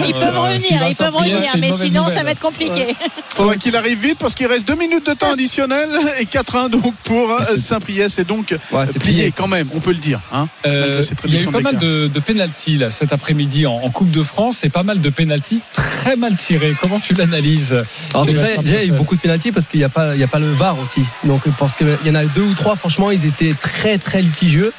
[0.07, 2.17] ils- peuvent Euh, revenir, ils peuvent revenir, mais sinon nouvelle.
[2.17, 2.95] ça va être compliqué.
[3.29, 6.93] faudra qu'il arrive vite parce qu'il reste 2 minutes de temps additionnel et 4-1 donc
[7.03, 8.21] pour euh, Saint-Priest.
[8.27, 9.33] Donc Ouais, c'est plié plié.
[9.35, 10.21] quand même, on peut le dire.
[10.31, 13.73] Hein, Euh, il y a eu pas mal de, de pénalties là, cet après-midi en,
[13.73, 16.75] en Coupe de France et pas mal de pénalties très mal tirés.
[16.79, 17.75] Comment tu l'analyses
[18.13, 20.19] Alors déjà, il y a eu beaucoup de pénalties parce qu'il n'y a pas, il
[20.21, 21.01] y a pas le VAR aussi.
[21.25, 21.73] Donc parce
[22.03, 24.71] qu'il y en a deux ou trois, franchement, ils étaient très très litigieux.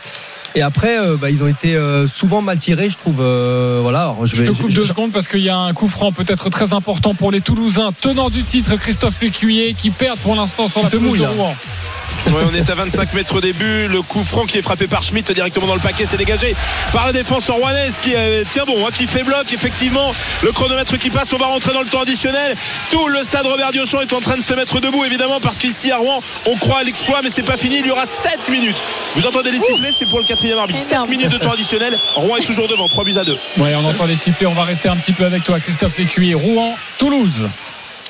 [0.57, 3.17] Et après, euh, bah, ils ont été euh, souvent mal tirés, je trouve.
[3.21, 4.03] euh, voilà.
[4.03, 4.49] Alors, je Je vais.
[4.49, 6.73] te coupe je- deux je- secondes parce qu'il y a un coup franc peut-être très
[6.73, 10.91] important pour les Toulousains, tenant du titre Christophe Lécuyer qui perd pour l'instant sur la
[10.91, 11.25] pelouse de.
[11.25, 11.57] Rouen.
[12.27, 13.87] Ouais, on est à 25 mètres au début.
[13.89, 16.57] Le coup franc qui est frappé par Schmitt directement dans le paquet, c'est dégagé
[16.93, 19.53] par la défense rouennaise qui euh, tient bon, hein, qui fait bloc.
[19.53, 22.57] Effectivement, le chronomètre qui passe, on va rentrer dans le temps additionnel.
[22.91, 25.93] Tout le stade Robert Diochon est en train de se mettre debout, évidemment, parce qu'ici
[25.93, 27.79] à Rouen, on croit à l'exploit, mais c'est pas fini.
[27.81, 28.77] Il y aura 7 minutes.
[29.17, 30.81] Vous entendez les sifflets, c'est pour le quatrième arbitre.
[30.81, 31.11] 7 Énorme.
[31.11, 31.99] minutes de temps additionnel.
[32.15, 33.37] Rouen est toujours devant, 3 buts à 2.
[33.59, 34.47] Ouais, on entend les sifflets.
[34.47, 36.35] On va rester un petit peu avec toi, Christophe Lécuyer.
[36.35, 37.49] Rouen, Toulouse.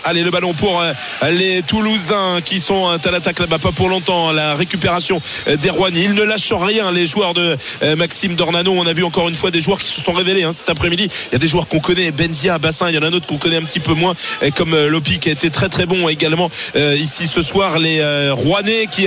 [0.06, 0.92] Allez, le ballon pour euh,
[1.30, 4.32] les Toulousains qui sont à l'attaque là-bas, pas pour longtemps.
[4.32, 6.00] La récupération euh, des Rouennais.
[6.00, 8.72] Ils ne lâchent rien, les joueurs de euh, Maxime Dornano.
[8.72, 11.08] On a vu encore une fois des joueurs qui se sont révélés hein, cet après-midi.
[11.30, 12.90] Il y a des joueurs qu'on connaît, Benzia, Bassin.
[12.90, 14.14] Il y en a un autre qu'on connaît un petit peu moins,
[14.56, 17.78] comme Lopi qui a été très très bon également ici ce soir.
[17.78, 19.06] Les Rouennais qui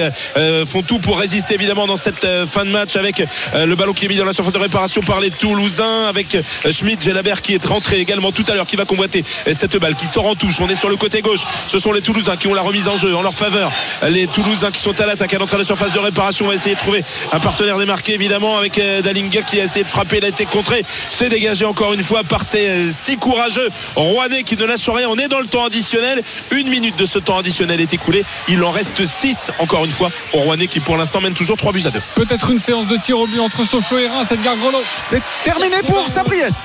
[0.65, 4.10] font tout pour résister évidemment dans cette fin de match avec le ballon qui est
[4.10, 6.38] mis dans la surface de réparation par les Toulousains avec
[6.71, 10.07] Schmidt, Gelabert qui est rentré également tout à l'heure, qui va convoiter cette balle, qui
[10.07, 10.60] sort en touche.
[10.88, 11.41] Sur le côté gauche.
[11.67, 13.69] Ce sont les Toulousains qui ont la remise en jeu en leur faveur.
[14.10, 16.45] Les Toulousains qui sont à l'attaque à l'entrée de la surface de réparation.
[16.45, 19.84] On va essayer de trouver un partenaire démarqué évidemment avec euh, Dalinga qui a essayé
[19.84, 20.19] de frapper.
[20.19, 20.84] Il a été contré.
[21.12, 25.10] C'est dégagé encore une fois par ces euh, six courageux Rouennais qui ne lâchent rien.
[25.10, 26.23] On est dans le temps additionnel.
[26.52, 28.23] Une minute de ce temps additionnel est écoulée.
[28.47, 31.73] Il en reste six encore une fois aux Rouennais qui pour l'instant mènent toujours 3
[31.73, 32.00] buts à 2.
[32.15, 34.84] Peut-être une séance de tir au but entre Sochaux et Reims, Edgar Grelot.
[34.95, 36.63] C'est terminé pour Saint-Priest.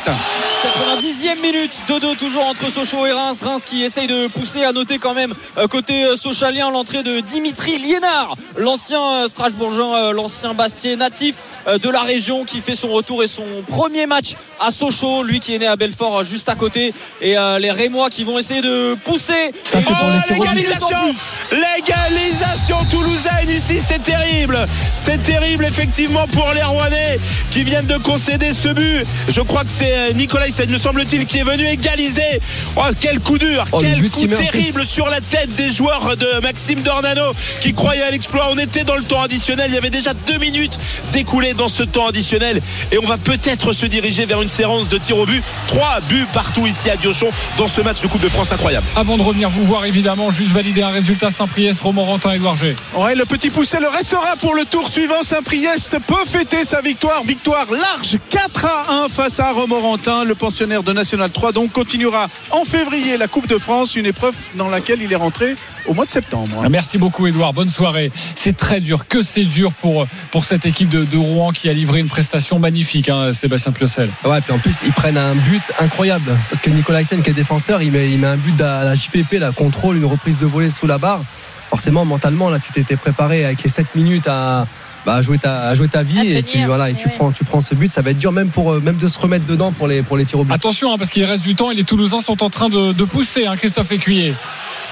[0.62, 3.40] 90e minute, 2-2 toujours entre Sochaux et Reims.
[3.42, 4.64] Reims qui essaye de pousser.
[4.64, 10.12] À noter quand même euh, côté euh, sochalien l'entrée de Dimitri Liénard, l'ancien euh, Strasbourgeois,
[10.12, 14.72] l'ancien Bastier natif de la région qui fait son retour et son premier match à
[14.72, 15.22] Sochaux.
[15.22, 16.92] Lui qui est né à Belfort juste à côté.
[17.20, 19.52] Et les Rémois qui vont essayer de pousser.
[19.62, 21.14] Ça, Oh, l'égalisation
[21.52, 24.58] L'égalisation toulousaine ici, c'est terrible.
[24.92, 27.18] C'est terrible effectivement pour les Rouennais
[27.50, 29.04] qui viennent de concéder ce but.
[29.28, 32.40] Je crois que c'est Nicolas Hyssen, me semble-t-il, qui est venu égaliser.
[32.76, 36.40] Oh, quel coup dur, Oh, quel but coup terrible sur la tête des joueurs de
[36.42, 38.48] Maxime Dornano qui croyaient à l'exploit.
[38.50, 39.66] On était dans le temps additionnel.
[39.68, 40.78] Il y avait déjà deux minutes
[41.12, 44.98] d'écoulées dans ce temps additionnel et on va peut-être se diriger vers une séance de
[44.98, 45.42] tir au but.
[45.68, 48.86] Trois buts partout ici à Diochon dans ce match de Coupe de France incroyable.
[48.96, 52.74] Avant de revenir vous voir, évidemment, juste valider un résultat Saint-Priest, Romorantin, Edouard G.
[52.94, 55.22] Ouais, le petit poussé le restera pour le tour suivant.
[55.22, 57.22] Saint-Priest peut fêter sa victoire.
[57.22, 60.24] Victoire large 4 à 1 face à Romorantin.
[60.24, 64.34] Le pensionnaire de National 3 donc continuera en février la Coupe de France, une épreuve
[64.54, 66.62] dans laquelle il est rentré au mois de septembre.
[66.70, 67.52] Merci beaucoup, Edouard.
[67.52, 68.10] Bonne soirée.
[68.34, 69.06] C'est très dur.
[69.08, 72.58] Que c'est dur pour, pour cette équipe de, de Rouen qui a livré une prestation
[72.58, 74.10] magnifique, hein, Sébastien Piocel.
[74.24, 76.36] Ouais, puis en plus, ils prennent un but incroyable.
[76.50, 78.94] Parce que Nicolas Hyssen, qui est défenseur, il met, il met un but à la
[78.94, 81.22] JPP, la contrôle, une reprise de volée sous la barre.
[81.70, 84.66] Forcément, mentalement, là, tu t'étais préparé avec les 7 minutes à,
[85.04, 86.18] bah, à jouer, ta, à jouer ta vie.
[86.18, 87.14] À et tenir, tu, voilà, et tu, ouais.
[87.16, 87.92] prends, tu prends ce but.
[87.92, 90.16] Ça va être dur même, pour, euh, même de se remettre dedans pour les, pour
[90.16, 90.52] les tirs au but.
[90.52, 93.04] Attention, hein, parce qu'il reste du temps et les Toulousains sont en train de, de
[93.04, 94.34] pousser, hein, Christophe Écuyer.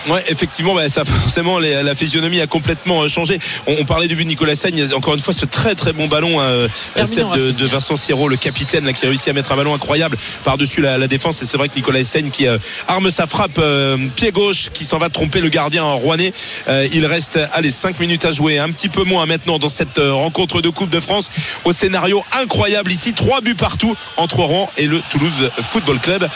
[0.08, 3.38] Ouais, effectivement, bah, ça forcément les- la physionomie a complètement euh, changé.
[3.66, 6.08] On, on parlait du but de Nicolas Sagne, encore une fois ce très très bon
[6.08, 9.56] ballon, euh, en de, Vincent Siro, le capitaine, là, qui a réussi à mettre un
[9.56, 11.42] ballon incroyable par-dessus la, la défense.
[11.42, 12.58] Et c'est vrai que Nicolas Sagne qui euh,
[12.88, 16.32] arme sa frappe euh, pied gauche, qui s'en va tromper le gardien en rouennais.
[16.68, 19.98] Euh, il reste, allez, 5 minutes à jouer, un petit peu moins maintenant dans cette
[19.98, 21.30] euh, rencontre de Coupe de France.
[21.64, 26.28] Au scénario incroyable ici, trois buts partout entre Rouen et le Toulouse Football Club.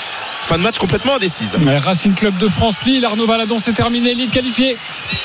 [0.47, 1.57] Fin de match complètement indécise.
[1.85, 4.13] Racing Club de France, Lille, Arnaud Valadon, c'est terminé.
[4.15, 4.77] Lille qualifié.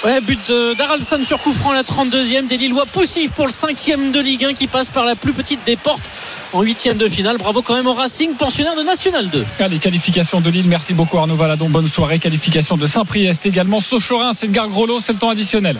[0.05, 2.47] Ouais, but de- d'Aralson sur coup franc, la 32e.
[2.47, 5.59] Des Lillois poussifs pour le 5e de Ligue 1 qui passe par la plus petite
[5.65, 6.09] des portes
[6.53, 7.37] en 8e de finale.
[7.37, 9.45] Bravo quand même au Racing, pensionnaire de National 2.
[9.59, 10.67] Allez, qualification de Lille.
[10.67, 11.69] Merci beaucoup Arnaud Valadon.
[11.69, 12.19] Bonne soirée.
[12.19, 13.81] Qualification de Saint-Priest également.
[13.81, 15.77] Sochorin, c'est Edgar Grelot, c'est le temps additionnel.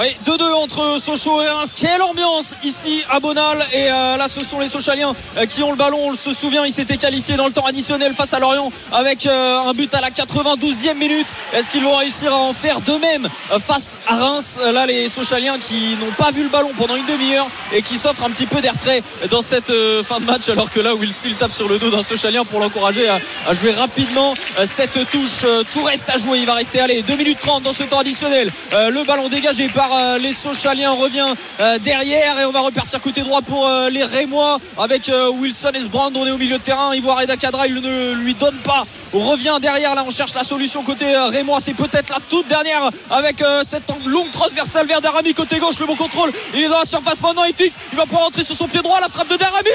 [0.00, 1.72] Oui, 2-2 entre Sochaux et Reims.
[1.74, 3.58] Quelle ambiance ici à Bonal.
[3.72, 5.98] Et euh, là, ce sont les Sochaliens euh, qui ont le ballon.
[6.00, 9.58] On se souvient, ils s'étaient qualifiés dans le temps additionnel face à Lorient avec euh,
[9.58, 11.26] un but à la 92e minute.
[11.52, 14.60] Est-ce qu'ils vont réussir à en faire de même face à Reims?
[14.72, 18.22] Là, les Sochaliens qui n'ont pas vu le ballon pendant une demi-heure et qui s'offrent
[18.22, 19.72] un petit peu d'air frais dans cette
[20.04, 20.48] fin de match.
[20.48, 23.18] Alors que là, Will Steele tape sur le dos d'un Sochalien pour l'encourager à,
[23.52, 24.34] jouer rapidement
[24.64, 25.44] cette touche.
[25.72, 26.38] Tout reste à jouer.
[26.38, 28.48] Il va rester, allez, 2 minutes 30 dans ce temps additionnel.
[28.70, 33.22] Le ballon dégagé par euh, les Sochaliens revient euh, derrière et on va repartir côté
[33.22, 36.10] droit pour euh, les Rémois avec Wilson et Sbrand.
[36.14, 36.94] On est au milieu de terrain.
[36.94, 38.84] Ivoire et Dakadra, il ne lui donne pas.
[39.12, 39.94] On revient derrière.
[39.94, 41.60] Là, on cherche la solution côté Rémois.
[41.60, 45.78] C'est peut-être la toute dernière avec cette longue transversale vers Darami côté gauche.
[45.78, 46.32] Le bon contrôle.
[46.54, 47.44] Il est dans la surface maintenant.
[47.44, 47.78] Il fixe.
[47.92, 49.00] Il va pouvoir entrer sur son pied droit.
[49.00, 49.68] La frappe de Darami.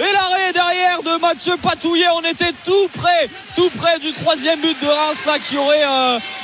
[0.00, 2.06] Et l'arrêt derrière de Mathieu Patouillet.
[2.16, 5.84] On était tout près, tout près du troisième but de Reims là qui aurait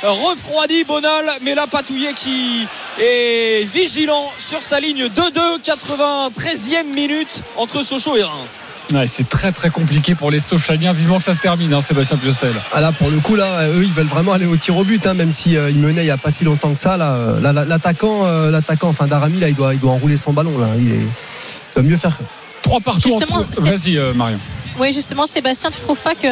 [0.03, 1.25] refroidi Bonal.
[1.41, 2.67] Mais là, Patouillet qui
[3.01, 8.67] est vigilant sur sa ligne 2-2, 93e minute entre Sochaux et Reims.
[8.93, 10.93] Ouais, c'est très très compliqué pour les Sochaliens.
[10.93, 12.53] Vivement que ça se termine, hein, Sébastien Piocel.
[12.73, 15.05] Ah là, pour le coup, là, eux, ils veulent vraiment aller au tir au but,
[15.07, 16.97] hein, même si euh, ils menaient il n'y a pas si longtemps que ça.
[16.97, 20.17] Là, Euh, là, là, l'attaquant, euh, l'attaquant, enfin Darami, là, il doit, il doit enrouler
[20.17, 20.57] son ballon.
[20.59, 22.17] Là, il, est- il doit mieux faire.
[22.61, 23.09] Trois partout.
[23.09, 24.39] Justement, entre- c'est- Vas-y, euh, Marion.
[24.79, 26.27] Oui, justement, Sébastien, tu trouves pas que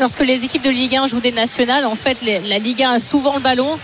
[0.00, 2.92] lorsque les équipes de Ligue 1 jouent des nationales, en fait, les- la Ligue 1
[2.92, 3.78] a souvent le ballon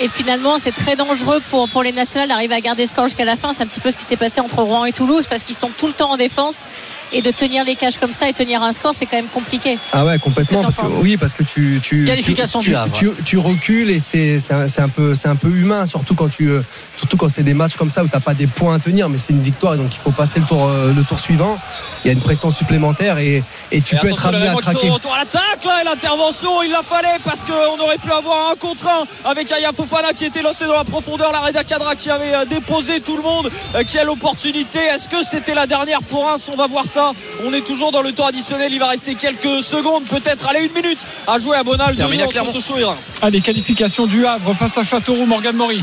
[0.00, 3.24] et finalement, c'est très dangereux pour, pour les nationales d'arriver à garder ce score jusqu'à
[3.24, 3.52] la fin.
[3.52, 5.70] C'est un petit peu ce qui s'est passé entre Rouen et Toulouse parce qu'ils sont
[5.76, 6.66] tout le temps en défense
[7.12, 9.78] et de tenir les cages comme ça et tenir un score, c'est quand même compliqué.
[9.92, 10.62] Ah ouais, complètement.
[10.62, 12.92] Parce que oui, parce que tu, tu, Qualification tu, du Havre.
[12.92, 16.48] tu, tu recules et c'est, c'est, un, peu, c'est un peu humain, surtout quand tu,
[16.48, 16.60] euh,
[16.96, 19.18] surtout quand c'est des matchs comme ça où t'as pas des points à tenir, mais
[19.18, 21.58] c'est une victoire et donc il faut passer le tour, euh, le tour suivant.
[22.04, 24.90] Il y a une pression supplémentaire et, et tu Et peux être amené à craquer.
[25.58, 29.28] De tacle et l'intervention, il la fallait parce qu'on aurait pu avoir un contre un
[29.28, 32.44] avec Aya Fofana qui était lancé dans la profondeur, la Reda Kadra qui avait euh,
[32.44, 34.78] déposé tout le monde, euh, qui a l'opportunité.
[34.78, 36.48] Est-ce que c'était la dernière pour Reims?
[36.52, 37.12] On va voir ça.
[37.44, 38.72] On est toujours dans le temps additionnel.
[38.72, 41.94] Il va rester quelques secondes, peut-être, allez, une minute à jouer à Bonal.
[41.94, 42.52] Clermont.
[42.52, 43.16] Sochaux et Reims.
[43.22, 45.82] Allez, qualification du Havre face à Châteauroux, Morgan Maury.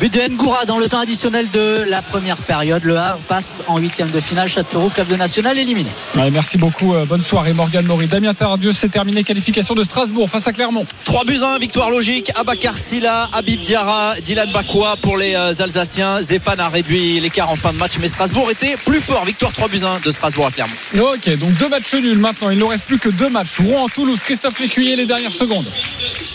[0.00, 2.84] But de Ngoura dans le temps additionnel de la première période.
[2.84, 4.48] Le Havre passe en huitième de finale.
[4.48, 5.88] Châteauroux, club de national éliminé.
[6.16, 6.94] Ouais, merci beaucoup.
[6.94, 8.06] euh, bonne soirée, Morgan Maury.
[8.06, 9.24] Damien Tardieu, c'est terminé.
[9.24, 10.84] Qualification de Strasbourg face à Clermont.
[11.04, 12.30] 3 buts 1, victoire logique.
[12.36, 16.20] Abakar Silla, Habib Diarra, Dylan Bakwa pour les euh, Alsaciens.
[16.22, 19.24] Zéphane a réduit l'écart en fin de match, mais Strasbourg était plus fort.
[19.24, 20.74] Victoire 3 buts 1 de Strasbourg à Clermont.
[21.14, 22.50] Ok, donc deux matchs nuls maintenant.
[22.50, 23.60] Il ne reste plus que deux matchs.
[23.60, 25.64] Rouen, Toulouse, Christophe Lécuyer, les dernières secondes.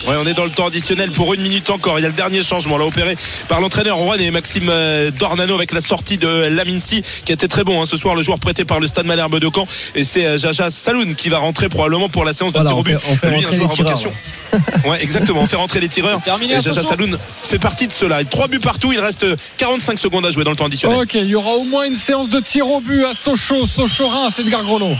[0.07, 1.99] Ouais, on est dans le temps additionnel pour une minute encore.
[1.99, 3.15] Il y a le dernier changement là opéré
[3.47, 7.63] par l'entraîneur Rouen et Maxime euh, Dornano avec la sortie de Laminci qui était très
[7.63, 8.15] bon hein, ce soir.
[8.15, 11.29] Le joueur prêté par le Stade Malherbe de Caen et c'est euh, Jaja Saloun qui
[11.29, 12.97] va rentrer probablement pour la séance de Voilà, tir au on but.
[12.97, 14.13] fait- on fait Lui, un rentrer joueur les en tireurs, vocation.
[14.85, 15.41] Ouais, exactement.
[15.41, 16.21] On fait rentrer les tireurs.
[16.21, 16.83] Terminé Et à Jaja.
[16.83, 18.21] Saloun fait partie de cela.
[18.21, 18.91] Et Trois buts partout.
[18.91, 19.25] Il reste
[19.57, 20.99] 45 secondes à jouer dans le temps additionnel.
[20.99, 24.39] Ok, il y aura au moins une séance de tir au but à Sochaux, Sochaux-Reims,
[24.39, 24.95] Edgar Grelot.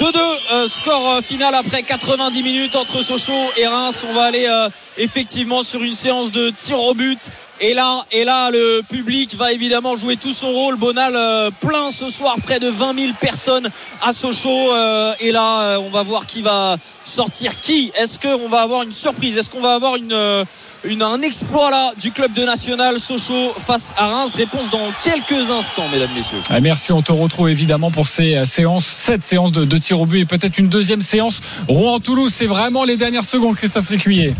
[0.00, 0.16] 2-2,
[0.52, 4.02] euh, score euh, final après 90 minutes entre Sochaux et Reims.
[4.08, 7.18] On va aller euh, effectivement sur une séance de tir au but.
[7.60, 10.76] Et là, et là, le public va évidemment jouer tout son rôle.
[10.76, 11.12] Bonal
[11.60, 13.68] plein ce soir, près de 20 000 personnes
[14.00, 14.74] à Sochaux.
[15.20, 17.92] Et là, on va voir qui va sortir qui.
[18.00, 19.36] Est-ce qu'on va avoir une surprise?
[19.36, 20.46] Est-ce qu'on va avoir une,
[20.84, 25.88] un exploit là du club de national Sochaux face à Reims Réponse dans quelques instants,
[25.92, 26.38] mesdames, messieurs.
[26.48, 30.00] Ah, Merci, on te retrouve évidemment pour ces euh, séances, cette séance de, de tir
[30.00, 31.40] au but et peut-être une deuxième séance.
[31.68, 34.34] Rouen-Toulouse, c'est vraiment les dernières secondes, Christophe Lécuyer.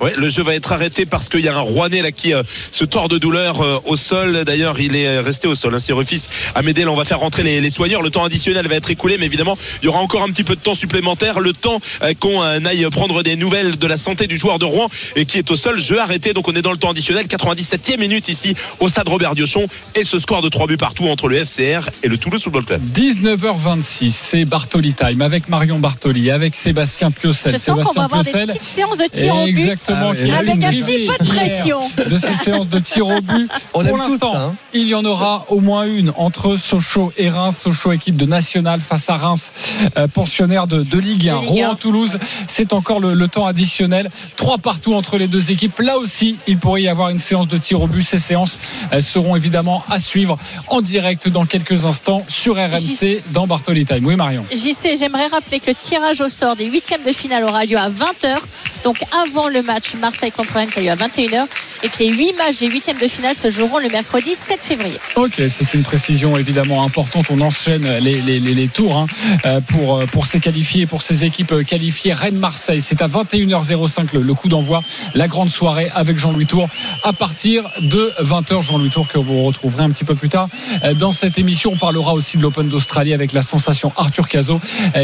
[0.00, 2.42] Ouais, le jeu va être arrêté parce qu'il y a un Rouennais là qui euh,
[2.70, 4.44] se tord de douleur euh, au sol.
[4.44, 5.74] D'ailleurs, il est resté au sol.
[5.74, 6.22] Hein, c'est refils
[6.54, 6.84] Amédée.
[6.84, 8.02] Là, on va faire rentrer les, les soigneurs.
[8.02, 10.54] Le temps additionnel va être écoulé, mais évidemment, il y aura encore un petit peu
[10.54, 11.40] de temps supplémentaire.
[11.40, 14.64] Le temps euh, qu'on euh, aille prendre des nouvelles de la santé du joueur de
[14.64, 15.80] Rouen et qui est au sol.
[15.80, 16.32] Jeu arrêté.
[16.32, 17.26] Donc, on est dans le temps additionnel.
[17.26, 21.28] 97e minute ici au stade Robert Diochon et ce score de 3 buts partout entre
[21.28, 22.82] le FCR et le Toulouse Football Club.
[22.94, 27.52] 19h26, c'est Bartoli Time avec Marion Bartoli, avec Sébastien Piocel.
[27.52, 28.46] Je sens qu'on Sébastien va avoir des Piocel.
[28.48, 29.83] petites séances de tir au but.
[29.92, 31.80] Exactement, Ah, avec un petit peu de pression.
[32.08, 33.50] de ces séances de tir au but.
[33.74, 34.54] On Pour l'instant, hein.
[34.72, 37.58] il y en aura au moins une entre Sochaux et Reims.
[37.62, 39.52] Sochaux, équipe de nationale face à Reims,
[39.98, 41.36] euh, pensionnaire de, de Ligue 1.
[41.36, 41.66] De Ligue 1.
[41.66, 42.18] Rouen-Toulouse,
[42.48, 44.10] c'est encore le, le temps additionnel.
[44.36, 45.78] Trois partout entre les deux équipes.
[45.80, 48.02] Là aussi, il pourrait y avoir une séance de tir au but.
[48.02, 48.56] Ces séances
[48.90, 54.04] elles seront évidemment à suivre en direct dans quelques instants sur RMC dans Bartoli Time.
[54.06, 54.44] Oui, Marion.
[54.52, 57.88] JC, j'aimerais rappeler que le tirage au sort des huitièmes de finale aura lieu à
[57.88, 58.36] 20h,
[58.84, 61.46] donc avant le match Marseille contre Rennes qui a lieu à 21h,
[61.82, 64.98] et que les huit matchs des huitièmes de finale se joueront le mercredi 7 février.
[65.16, 67.26] Ok, c'est une précision évidemment importante.
[67.30, 69.06] On enchaîne les, tours hein,
[69.44, 72.12] euh, pour, euh, pour ces qualifiés, pour ces équipes qualifiées.
[72.12, 74.82] Rennes-Marseille, c'est à 21h05 le, coup d'envoi.
[75.14, 76.68] La grande soirée avec Jean-Louis Tour
[77.02, 78.62] à partir de 20h.
[78.62, 80.48] Jean-Louis Tour que vous retrouverez un petit peu plus tard
[80.84, 81.72] euh, dans cette émission.
[81.72, 84.60] On parlera aussi de l'Open d'Australie avec la sensation Arthur Cazot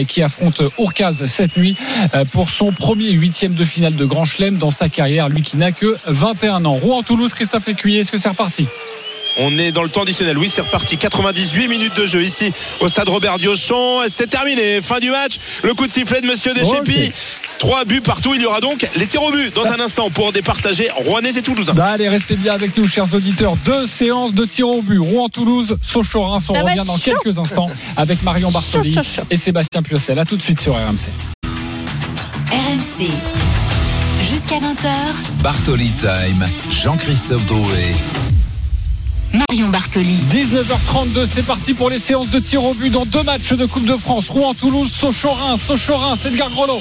[0.09, 1.76] qui affronte Urcaz cette nuit
[2.33, 5.29] pour son premier huitième de finale de Grand Chelem dans sa carrière.
[5.29, 6.75] Lui qui n'a que 21 ans.
[6.77, 8.66] Rouen-Toulouse, Christophe Écuyer, est-ce que c'est reparti?
[9.38, 10.37] On est dans le temps additionnel.
[10.38, 10.96] Oui, c'est reparti.
[10.96, 14.01] 98 minutes de jeu ici au stade Robert Diochon.
[14.11, 14.81] C'est terminé.
[14.83, 15.35] Fin du match.
[15.62, 17.07] Le coup de sifflet de Monsieur Deschépy.
[17.07, 17.12] Ok.
[17.59, 18.35] Trois buts partout.
[18.35, 21.42] Il y aura donc les tirs au but dans un instant pour départager Rouennais et
[21.42, 21.75] Toulousains.
[21.75, 23.55] Bah, allez, restez bien avec nous, chers auditeurs.
[23.64, 24.99] Deux séances de tir au but.
[24.99, 26.46] Rouen-Toulouse, Sochaux-Reims.
[26.49, 27.12] On Ça revient dans chaud.
[27.23, 29.23] quelques instants avec Marion Bartoli Chaud, chaud, chaud.
[29.31, 30.18] et Sébastien Piocel.
[30.18, 31.09] À tout de suite sur RMC.
[32.51, 33.11] RMC.
[34.50, 38.19] Jusqu'à 20h, Bartoli Time, Jean-Christophe Drouet.
[39.33, 40.19] Marion Bartoli.
[40.33, 43.85] 19h32, c'est parti pour les séances de tir au but dans deux matchs de Coupe
[43.85, 44.29] de France.
[44.29, 46.81] Rouen-Toulouse, Sochaux-Reims, Sochaux-Reims, Edgar Grelot.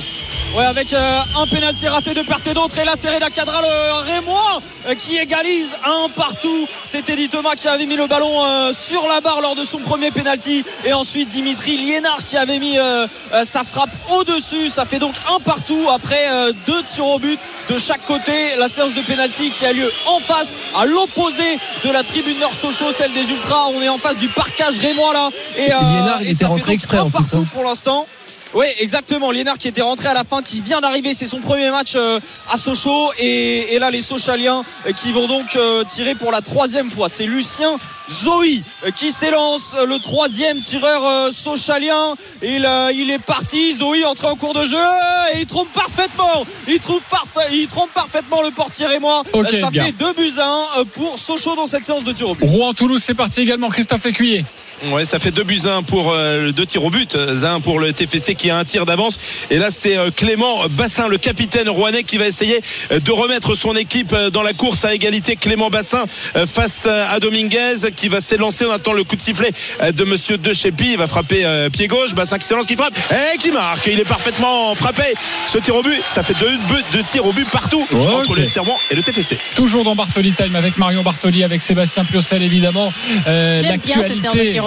[0.56, 2.76] Ouais, avec euh, un pénalty raté de part et d'autre.
[2.80, 6.68] Et là, c'est Reda le Rémois, euh, qui égalise un partout.
[6.84, 9.78] C'était Eddie Thomas qui avait mis le ballon euh, sur la barre lors de son
[9.78, 10.64] premier pénalty.
[10.86, 14.70] Et ensuite, Dimitri Liénard qui avait mis euh, euh, sa frappe au-dessus.
[14.70, 18.56] Ça fait donc un partout après euh, deux tirs au but de chaque côté.
[18.58, 22.54] La séance de pénalty qui a lieu en face, à l'opposé de la tribune Nord
[22.54, 23.68] Sochaux, celle des Ultras.
[23.76, 25.30] On est en face du parcage Rémois là.
[25.58, 25.76] Et, euh,
[26.22, 27.48] il et était ça fait rentré donc exprès, en plus, partout hein.
[27.54, 28.08] pour l'instant.
[28.54, 29.32] Oui, exactement.
[29.32, 31.14] Liénard qui était rentré à la fin, qui vient d'arriver.
[31.14, 32.20] C'est son premier match euh,
[32.52, 33.12] à Sochaux.
[33.20, 37.10] Et, et là, les Sochaliens euh, qui vont donc euh, tirer pour la troisième fois.
[37.10, 37.78] C'est Lucien
[38.12, 42.16] Zoï euh, qui s'élance, le troisième tireur sochalien.
[42.42, 43.74] Il, il est parti.
[43.74, 44.78] Zoï entré en cours de jeu
[45.36, 46.46] et il trompe parfaitement.
[46.68, 49.24] Il, trouve parfait, il trompe parfaitement le portier et moi.
[49.60, 49.86] Ça bien.
[49.86, 52.46] fait 2 buts à 1 pour Sochaux dans cette séance de tir au but.
[52.48, 53.70] Rouen-Toulouse, c'est parti également.
[53.70, 54.44] Christophe Écuyer.
[54.92, 57.80] Ouais, ça fait deux buts un pour euh, deux tirs au but, euh, un pour
[57.80, 59.18] le TFC qui a un tir d'avance.
[59.52, 62.62] Et là, c'est euh, Clément Bassin, le capitaine rouennais, qui va essayer
[62.92, 65.36] euh, de remettre son équipe euh, dans la course à égalité.
[65.36, 68.66] Clément Bassin euh, face euh, à Dominguez qui va s'élancer.
[68.66, 70.92] On attend le coup de sifflet euh, de Monsieur De Chepi.
[70.94, 72.14] Il va frapper euh, pied gauche.
[72.16, 73.86] Bassin qui s'élance, qui frappe et qui marque.
[73.88, 75.04] Il est parfaitement frappé.
[75.46, 78.46] Ce tir au but, ça fait deux, buts, deux tirs au but partout entre le
[78.46, 79.38] Serment et le TFC.
[79.56, 82.94] Toujours dans Bartoli Time avec Marion Bartoli, avec Sébastien Piocel évidemment.
[83.28, 83.80] Euh, J'aime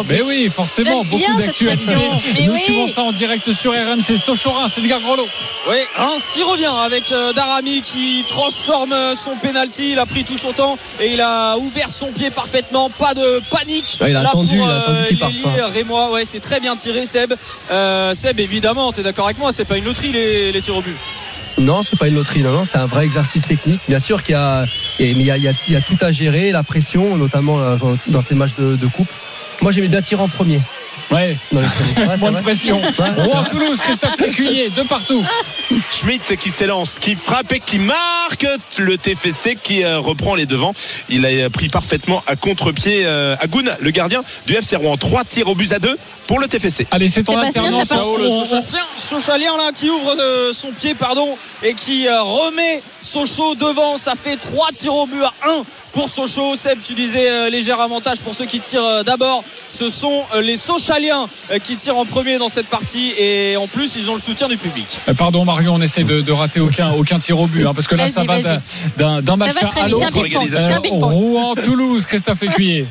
[0.08, 1.86] Mais oui, forcément, beaucoup bien cette d'actualité.
[1.86, 2.20] passion.
[2.34, 2.60] Mais Nous oui.
[2.64, 5.26] suivons ça en direct sur RMC Sochorin, c'est Edgar Grolot.
[5.68, 9.92] Oui, Reims qui revient avec euh, Darami qui transforme euh, son penalty.
[9.92, 12.90] Il a pris tout son temps et il a ouvert son pied parfaitement.
[12.90, 13.98] Pas de panique.
[14.00, 15.70] Ouais, il a là attendu, pour il a attendu qu'il parte, l'ailier hein.
[15.72, 16.10] Rémois.
[16.12, 17.34] Ouais, c'est très bien tiré, Seb.
[17.70, 20.82] Euh, Seb, évidemment, t'es d'accord avec moi, c'est pas une loterie les, les tirs au
[20.82, 20.96] but.
[21.58, 23.80] Non, c'est pas une loterie, non, non, c'est un vrai exercice technique.
[23.86, 24.34] Bien sûr qu'il
[24.98, 28.22] y y y a- il y a tout à gérer, la pression, notamment euh, dans
[28.22, 29.10] ces matchs de, de coupe.
[29.62, 30.60] Moi, j'aimais bien tirer en premier.
[31.10, 32.08] Ouais, Dans les séries.
[32.08, 32.42] Ouais, c'est moins de vrai.
[32.42, 32.80] pression.
[32.80, 33.50] Ouais, Rouen vrai.
[33.50, 35.22] Toulouse, Christophe Lécuyer, de partout.
[35.90, 38.46] Schmitt qui s'élance, qui frappe et qui marque
[38.78, 40.74] le TFC qui euh, reprend les devants.
[41.10, 44.96] Il a euh, pris parfaitement à contre-pied euh, Agoun, le gardien du FC Rouen.
[44.96, 45.96] Trois tirs au but à deux
[46.28, 46.86] pour le TFC.
[46.90, 47.88] Allez, c'est en Sébastien, alternance.
[48.18, 53.54] Oh, Sochacien, Sochalien là qui ouvre euh, son pied pardon et qui euh, remet Sochaux
[53.54, 57.50] devant ça fait 3 tirs au but à 1 pour Sochaux Seb tu disais euh,
[57.50, 61.26] léger avantage pour ceux qui tirent euh, d'abord ce sont euh, les Sochaliens
[61.62, 64.56] qui tirent en premier dans cette partie et en plus ils ont le soutien du
[64.56, 64.86] public
[65.18, 67.94] Pardon Marion, on essaie de, de rater aucun, aucun tir au but, hein, parce que
[67.96, 70.06] là ça va d'un- match à l'autre.
[70.06, 70.24] pour ping-pong.
[70.24, 70.68] l'égalisation.
[70.68, 71.12] C'est un Euh, ping-pong.
[71.12, 72.86] Rouen, Toulouse, Christophe Lécuyer.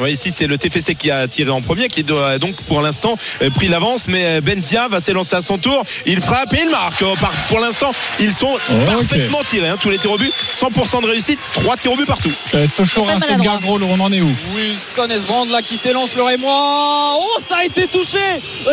[0.00, 3.16] Ouais, ici, c'est le TFC qui a tiré en premier, qui doit donc pour l'instant
[3.42, 4.08] euh, pris l'avance.
[4.08, 5.84] Mais euh, Benzia va s'élancer à son tour.
[6.06, 7.02] Il frappe et il marque.
[7.02, 7.14] Oh,
[7.48, 8.56] Pour l'instant, ils sont
[8.86, 9.68] parfaitement tirés.
[9.68, 12.30] hein, tous les tirs au but, 100% de réussite, trois tirs au but partout.
[12.54, 13.36] Euh, Sochorin, Pas c'est.
[13.36, 14.30] Grolot, on en est où?
[14.54, 17.14] Wilson Esbrand là qui s'élance le Rémois.
[17.18, 18.18] Oh ça a été touché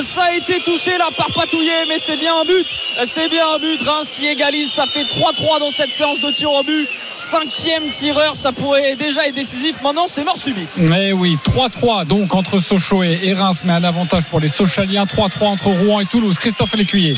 [0.02, 2.66] Ça a été touché là par Patouillet mais c'est bien un but
[3.06, 6.52] C'est bien un but Reims qui égalise ça fait 3-3 dans cette séance de tir
[6.52, 10.78] au but Cinquième tireur ça pourrait déjà être décisif Maintenant c'est mort subite
[11.14, 15.06] Eh oui, 3-3 donc entre Sochaux et, Reims, mais un avantage pour les Sochaliens.
[15.06, 16.40] 3-3 entre Rouen et Toulouse.
[16.40, 17.14] Christophe Lécuyer.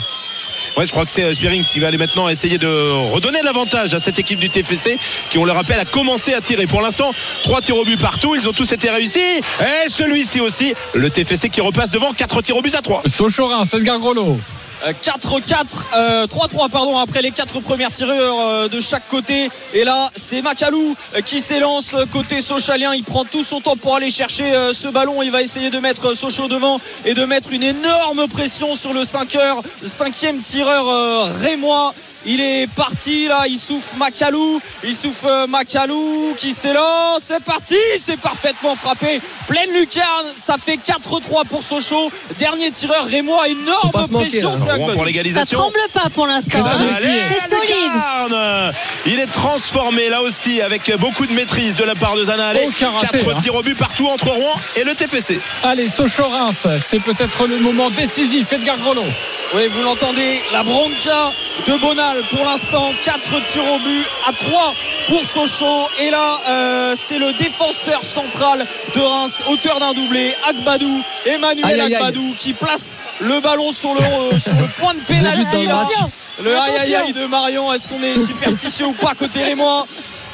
[0.75, 2.67] Ouais, je crois que c'est euh, Spearing qui va aller maintenant essayer de
[3.13, 4.97] redonner l'avantage à cette équipe du TFC
[5.29, 6.67] qui, on le rappelle, a commencé à tirer.
[6.67, 8.36] Pour l'instant, trois tirs au but partout.
[8.36, 9.19] Ils ont tous été réussis.
[9.21, 13.03] Et celui-ci aussi, le TFC qui repasse devant, quatre tirs au but à 3.
[13.05, 14.38] Sochaux-Reims, Edgar Grolot.
[14.86, 19.50] Euh, 4-4, euh, 3-3 pardon après les quatre premières tireurs euh, de chaque côté.
[19.74, 22.93] Et là c'est Macalou euh, qui s'élance euh, côté Sochalien.
[22.93, 25.24] Il prend tout son temps pour aller chercher euh, ce ballon.
[25.24, 29.04] Il va essayer de mettre Sochaux devant et de mettre une énorme pression sur le
[29.04, 29.62] 5 heures.
[29.84, 31.93] Cinquième tireur euh, Rémois
[32.25, 37.75] il est parti là, il souffle Macalou, il souffle euh, Macalou qui s'élance, c'est parti,
[37.99, 44.29] c'est parfaitement frappé, pleine lucarne, ça fait 4-3 pour Sochaux, dernier tireur Rémois, énorme manquer,
[44.29, 44.75] pression, là.
[44.93, 45.29] pour Agbadou.
[45.33, 46.59] Ça tremble pas pour l'instant.
[46.65, 46.97] Hein.
[46.99, 47.69] C'est solide.
[47.69, 48.73] lucarne.
[49.05, 52.57] Il est transformé là aussi avec beaucoup de maîtrise de la part de Zanale.
[52.67, 53.39] Aucun raté, Quatre hein.
[53.41, 55.39] tirs au but partout entre Rouen et le TFC.
[55.63, 58.51] Allez, Sochaux-Reims, c'est peut-être le moment décisif.
[58.51, 59.03] Edgar Grolot.
[59.53, 61.31] Oui, vous l'entendez, la bronca
[61.67, 64.73] de Bonal pour l'instant, 4 tirs au but à 3
[65.08, 65.88] pour Sochaux.
[66.01, 71.73] Et là, euh, c'est le défenseur central de Reims, auteur d'un doublé, Agbadou, Emmanuel Aïe,
[71.73, 71.95] aïe, aïe.
[71.95, 75.67] Agbadou, qui place le ballon sur le, euh, sur le point de pénalty.
[76.43, 79.86] Le aïe aïe aïe de Marion, est-ce qu'on est superstitieux ou pas côté Rémois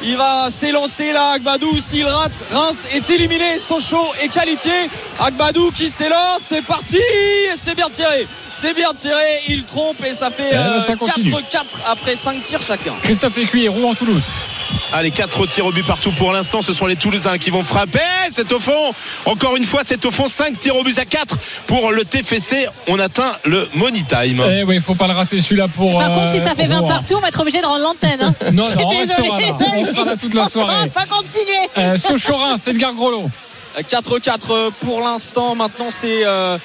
[0.01, 4.89] Il va s'élancer là, Agbadou, s'il rate, Reims est éliminé, Sochaux est qualifié.
[5.19, 9.13] Agbadou qui s'élance, c'est parti Et C'est bien tiré, c'est bien tiré,
[9.47, 11.31] il trompe et ça fait Eh ben, euh, ça continue.
[11.33, 12.93] 4-4 après 5 tirs chacun.
[13.03, 14.23] Christophe Lécuyer, Rouen-Toulouse.
[14.93, 16.61] Allez, quatre tirs au but partout pour l'instant.
[16.61, 17.99] Ce sont les Toulousains qui vont frapper.
[18.31, 18.93] C'est au fond.
[19.25, 20.27] Encore une fois, c'est au fond.
[20.27, 22.67] 5 tirs au but à 4 pour le TFC.
[22.87, 24.43] On atteint le money time.
[24.49, 25.97] Eh oui, il faut pas le rater celui-là pour.
[25.99, 26.87] Par contre, si ça fait 20 Rouen.
[26.89, 28.21] partout, on va être obligé de rendre l'antenne.
[28.21, 28.33] hein.
[28.53, 29.45] Non, non, on restera là.
[29.97, 30.75] On là toute la On soirée.
[30.75, 31.69] va pas continuer.
[31.77, 33.29] Euh, Sochaux-Reims, Edgar Grolot.
[33.79, 35.55] 4-4 pour l'instant.
[35.55, 36.57] Maintenant, c'est euh,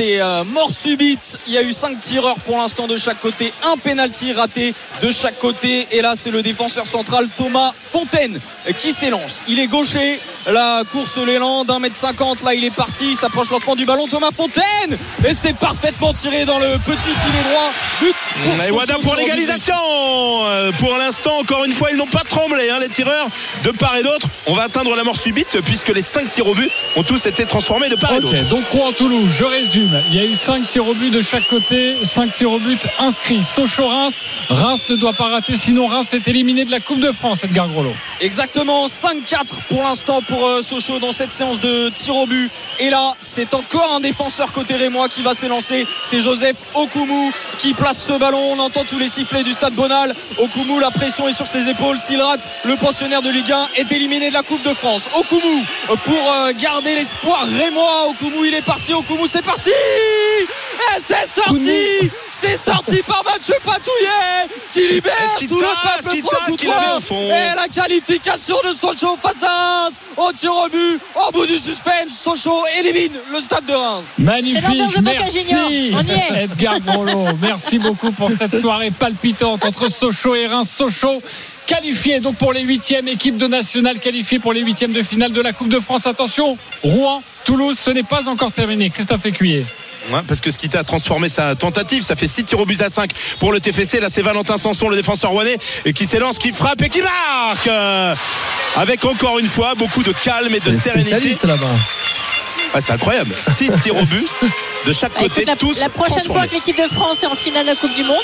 [0.00, 1.38] euh, mort subite.
[1.46, 3.52] Il y a eu 5 tireurs pour l'instant de chaque côté.
[3.64, 5.86] Un penalty raté de chaque côté.
[5.92, 8.40] Et là, c'est le défenseur central Thomas Fontaine
[8.80, 9.42] qui s'élance.
[9.48, 10.20] Il est gaucher.
[10.46, 12.42] La course l'élan d'un mètre cinquante.
[12.42, 13.10] Là, il est parti.
[13.10, 14.06] Il s'approche lentement du ballon.
[14.08, 14.98] Thomas Fontaine.
[15.28, 17.72] Et c'est parfaitement tiré dans le petit filet droit.
[18.00, 19.74] But pour Et Wada pour l'égalisation
[20.46, 23.26] Euh, Pour l'instant, encore une fois, ils n'ont pas tremblé, hein, les tireurs
[23.64, 24.26] de part et d'autre.
[24.46, 27.26] On va atteindre la mort subite puisque les 5 tireurs tirs au but ont tous
[27.26, 28.48] été transformés de part et d'autre.
[28.48, 30.00] Donc Rouen-Toulouse, je résume.
[30.08, 32.80] Il y a eu 5 tirs au but de chaque côté, 5 tirs au but
[32.98, 33.42] inscrits.
[33.42, 37.44] Sochaux-Reims, Reims ne doit pas rater, sinon Reims est éliminé de la Coupe de France,
[37.44, 37.92] Edgar Groslo.
[38.20, 42.50] Exactement, 5-4 pour l'instant pour euh, Sochaux dans cette séance de tir au but.
[42.78, 45.86] Et là, c'est encore un défenseur côté Rémois qui va s'élancer.
[46.04, 48.40] C'est Joseph Okumu qui place ce ballon.
[48.52, 50.14] On entend tous les sifflets du stade Bonal.
[50.38, 51.98] Okumu, la pression est sur ses épaules.
[51.98, 55.08] S'il rate, le pensionnaire de Ligue 1 est éliminé de la Coupe de France.
[55.16, 55.64] Okumu
[56.04, 58.08] pour euh, garder l'espoir Rémois.
[58.10, 58.94] Okumu, il est parti.
[58.94, 59.70] Okumu, c'est parti.
[59.70, 62.10] Et c'est sorti.
[62.30, 65.12] C'est sorti par Mathieu Patouillet qui libère
[65.48, 67.26] tout le peuple qu'il tape, qu'il la met au fond?
[67.26, 69.88] Et la qualification de Sochaux face à
[70.20, 71.00] au tir au but.
[71.14, 74.16] Au bout du suspense, Sochaux élimine le stade de Reims.
[74.18, 76.00] Magnifique, de merci Junior.
[76.00, 76.44] On y est.
[76.44, 77.26] Edgar Groslo.
[77.40, 80.70] Merci beaucoup pour cette soirée palpitante entre Sochaux et Reims.
[80.70, 81.22] Sochaux
[81.66, 85.40] qualifié donc pour les huitièmes, équipe de nationale qualifiée pour les huitièmes de finale de
[85.40, 86.06] la Coupe de France.
[86.06, 88.90] Attention, Rouen, Toulouse, ce n'est pas encore terminé.
[88.90, 89.64] Christophe Écuyer.
[90.10, 92.02] Ouais, parce que Skita a transformé sa tentative.
[92.02, 94.00] Ça fait 6 tirs au but à 5 pour le TFC.
[94.00, 97.66] Là, c'est Valentin Sanson, le défenseur rouennais, et qui s'élance, qui frappe et qui marque.
[97.66, 98.14] Euh,
[98.76, 101.10] Avec encore une fois beaucoup de calme et de sérénité.
[102.74, 103.34] Ouais, c'est incroyable.
[103.56, 104.26] 6 tirs au but
[104.86, 107.26] de chaque Bah, côté, écoute, la, tous la prochaine fois que l'équipe de France est
[107.26, 108.16] en finale de la Coupe du Monde,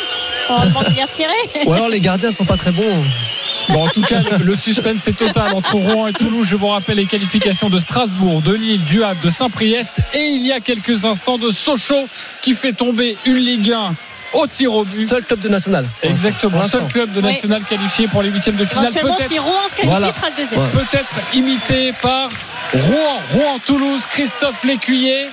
[0.49, 1.65] on va demander de les retirer.
[1.67, 3.05] Ou alors les gardiens sont pas très bons.
[3.69, 6.47] Bon, en tout cas, le- le suspense est total entre Rouen et Toulouse.
[6.49, 9.99] Je vous rappelle les qualifications de Strasbourg, de Lille, du Havre, de Saint-Priest.
[10.15, 12.07] Et il y a quelques instants de Sochaux
[12.43, 13.95] qui fait tomber une Ligue 1
[14.35, 15.07] au tir au but.
[15.09, 15.87] Seul club de national.
[16.03, 17.27] Exactement, seul club de Oui.
[17.27, 18.93] national qualifié pour les huitièmes de finale.
[18.93, 20.13] Peut-être si Rouen se qualifie, Voilà.
[20.13, 20.61] sera le deuxième.
[20.71, 22.29] Peut-être imité par
[22.73, 25.27] Rouen, Rouen-Toulouse, Christophe Lécuyer.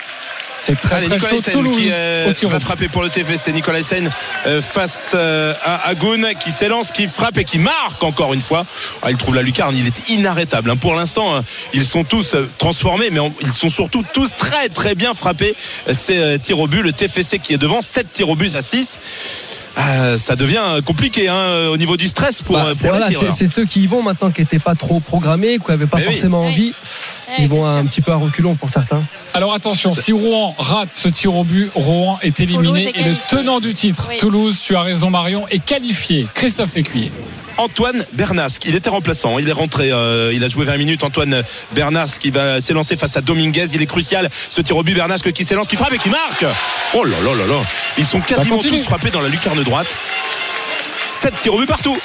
[0.66, 1.52] C'est très Allez, très Nicolas chaud.
[1.52, 3.52] Toulouse qui euh, va frapper pour le TFC.
[3.52, 4.10] Nicolas Hyssen
[4.46, 8.66] euh, face euh, à Agoun qui s'élance, qui frappe et qui marque encore une fois.
[9.02, 10.70] Ah, il trouve la lucarne, il est inarrêtable.
[10.70, 10.78] hein.
[10.78, 11.42] Pour l'instant, euh,
[11.74, 15.54] ils sont tous transformés, mais ils sont surtout tous très très bien frappés.
[15.90, 18.56] Euh, C'est euh, tir au but, le TFC qui est devant, 7 tirs au but
[18.56, 18.98] à 6.
[19.76, 23.08] Ah, ça devient compliqué hein, au niveau du stress pour, Bah, euh, c'est pour voilà,
[23.12, 25.98] c'est- c'est ceux qui y vont maintenant qui n'étaient pas trop programmés, qui n'avaient pas
[25.98, 26.48] forcément Oui.
[26.54, 26.74] envie.
[27.40, 29.02] Ils vont un petit peu à reculons pour certains.
[29.34, 33.04] Alors attention, si Rouen rate ce tir au but, Rouen est Toulouse éliminé est et
[33.04, 34.18] le tenant du titre, Oui.
[34.18, 36.28] Toulouse, tu as raison Marion, est qualifié.
[36.36, 37.12] Christophe Lécuyer.
[37.58, 38.64] Antoine Bernasque.
[38.66, 39.40] Il était remplaçant.
[39.40, 39.92] Il est rentré.
[39.92, 41.04] euh, il a joué 20 minutes.
[41.04, 43.68] Antoine Bernasque qui va s'élancer face à Dominguez.
[43.74, 44.30] Il est crucial.
[44.50, 44.94] Ce tir au but.
[44.94, 46.46] Bernasque qui s'élance, qui frappe et qui marque.
[46.94, 47.62] Oh là là là là.
[47.98, 49.88] Ils sont quasiment tous frappés dans la lucarne droite.
[51.22, 51.98] 7 tirs au but partout.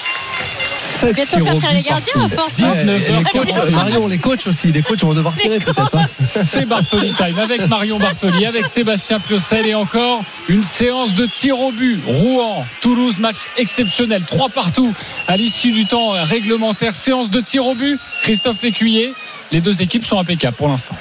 [0.78, 2.32] Sept Bientôt tirs faire au tirer but les gardiens partout.
[2.34, 2.54] à force.
[2.54, 5.96] 19 Ouais, et les coachs, Marion, les coachs aussi, les coachs vont devoir tirer peut-être.
[5.96, 6.06] hein.
[6.20, 11.58] C'est Bartoli Time avec Marion Bartoli, avec Sébastien Piocel et encore une séance de tir
[11.58, 12.00] au but.
[12.06, 14.22] Rouen, Toulouse, match exceptionnel.
[14.26, 14.92] Trois partout
[15.26, 16.94] à l'issue du temps réglementaire.
[16.94, 17.98] Séance de tir au but.
[18.22, 19.12] Christophe Lécuyer.
[19.52, 20.94] Les deux équipes sont impeccables pour l'instant.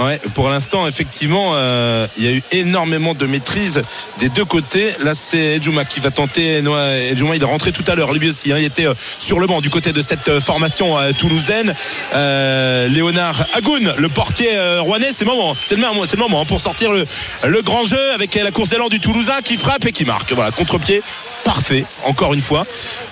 [0.00, 3.80] Ouais, pour l'instant, effectivement, euh, il y a eu énormément de maîtrise
[4.18, 4.92] des deux côtés.
[4.98, 6.62] Là, c'est Edjouma qui va tenter.
[6.62, 8.50] Noah Edjouma, il est rentré tout à l'heure, lui aussi.
[8.50, 8.56] hein.
[8.58, 11.74] il était euh, sur le banc du côté de cette euh, formation toulousaine.
[12.12, 15.54] Léonard Agoun, le portier euh, rouennais, c'est le moment.
[15.64, 17.06] C'est le moment, le hein, pour sortir le,
[17.46, 20.32] le grand jeu avec la course d'élan du Toulousain qui frappe et qui marque.
[20.32, 21.02] Voilà, contre-pied
[21.44, 22.66] parfait, encore une fois.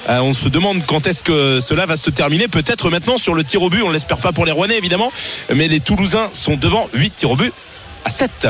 [0.08, 2.48] On se demande quand est-ce que cela va se terminer.
[2.48, 3.82] Peut-être maintenant sur le tir au but.
[3.82, 5.12] On l'espère pas pour les Rouennais, évidemment.
[5.54, 7.52] Mais les Toulousains sont devant 8 tirs au but
[8.04, 8.48] à 7.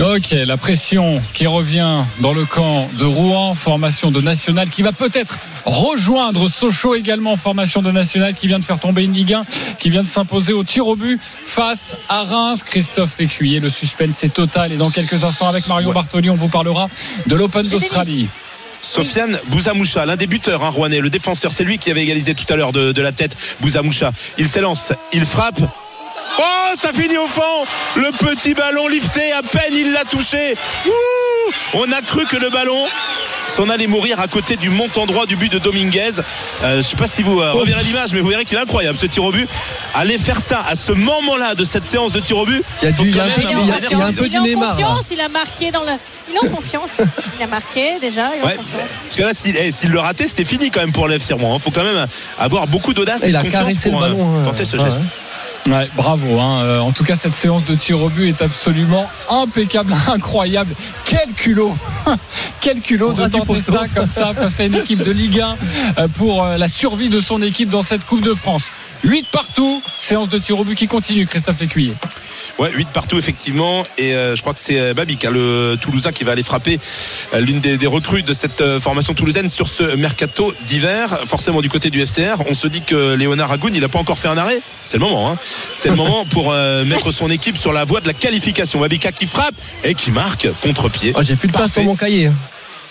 [0.00, 4.92] Ok, la pression qui revient dans le camp de Rouen, formation de National, qui va
[4.92, 9.44] peut-être rejoindre Sochaux également, formation de National, qui vient de faire tomber une Ligue 1,
[9.78, 12.62] qui vient de s'imposer au tir au but face à Reims.
[12.64, 14.72] Christophe Lécuyer, le suspense est total.
[14.72, 15.94] Et dans quelques instants, avec Mario Ouais.
[15.94, 16.88] Bartoli, on vous parlera
[17.26, 18.28] de l'Open d'Australie.
[18.82, 22.50] Sofiane Bouzamoucha, l'un des buteurs hein, rouennais, le défenseur, c'est lui qui avait égalisé tout
[22.52, 23.36] à l'heure de, de la tête.
[23.60, 25.60] Bouzamoucha, il s'élance, il frappe.
[26.38, 27.42] Oh, ça finit au fond
[27.96, 30.54] Le petit ballon lifté, à peine il l'a touché.
[30.86, 30.90] Ouh
[31.74, 32.86] On a cru que le ballon
[33.48, 36.12] s'en allait mourir à côté du montant droit du but de Dominguez.
[36.64, 38.96] Euh, je sais pas si vous euh, reverrez l'image, mais vous verrez qu'il est incroyable
[38.98, 39.46] ce tir au but.
[39.94, 42.88] Aller faire ça à ce moment-là de cette séance de tir au but, Il y
[42.88, 43.86] a faut du- il y a quand un même peu- avoir il y a- des
[43.94, 44.76] il y a un peu du Neymar,
[45.10, 45.92] il marqué dans le.
[46.28, 47.00] Il est en confiance.
[47.38, 48.52] Il a marqué déjà, il est Ouais.
[48.54, 48.90] en confiance.
[49.04, 51.34] Parce que là, s'il eh, s'il le ratait, c'était fini quand même pour le FC
[51.34, 51.56] Rouen.
[51.58, 52.06] Il faut quand même
[52.38, 54.42] avoir beaucoup d'audace et de confiance pour euh, hein.
[54.42, 55.02] tenter ce Ouais, geste.
[55.68, 55.88] Ouais.
[55.96, 56.38] Bravo.
[56.40, 56.62] hein.
[56.62, 60.74] Euh, En tout cas, cette séance de tir au but est absolument impeccable, incroyable.
[61.04, 61.76] Quel culot
[62.60, 65.56] Quel culot de tenter ça comme ça face à une équipe de Ligue 1
[65.98, 68.64] euh, pour euh, la survie de son équipe dans cette Coupe de France.
[69.04, 71.94] 8 partout, séance de tir au but qui continue, Christophe Lécuyer.
[72.58, 73.84] Ouais, 8 partout effectivement.
[73.98, 76.78] Et euh, je crois que c'est euh, Babic, hein, le Toulousain, qui va aller frapper
[77.34, 81.18] euh, l'une des, des recrues de cette formation toulousaine sur ce mercato d'hiver.
[81.26, 84.18] Forcément du côté du FCR, on se dit que Léonard Agoun, il n'a pas encore
[84.18, 84.60] fait un arrêt.
[84.84, 85.30] C'est le moment.
[85.30, 85.38] Hein.
[85.74, 88.80] C'est le moment pour euh, mettre son équipe sur la voie de la qualification.
[88.80, 91.12] Babika qui frappe et qui marque contre-pied.
[91.16, 92.30] Oh, J'ai plus de place sur mon cahier.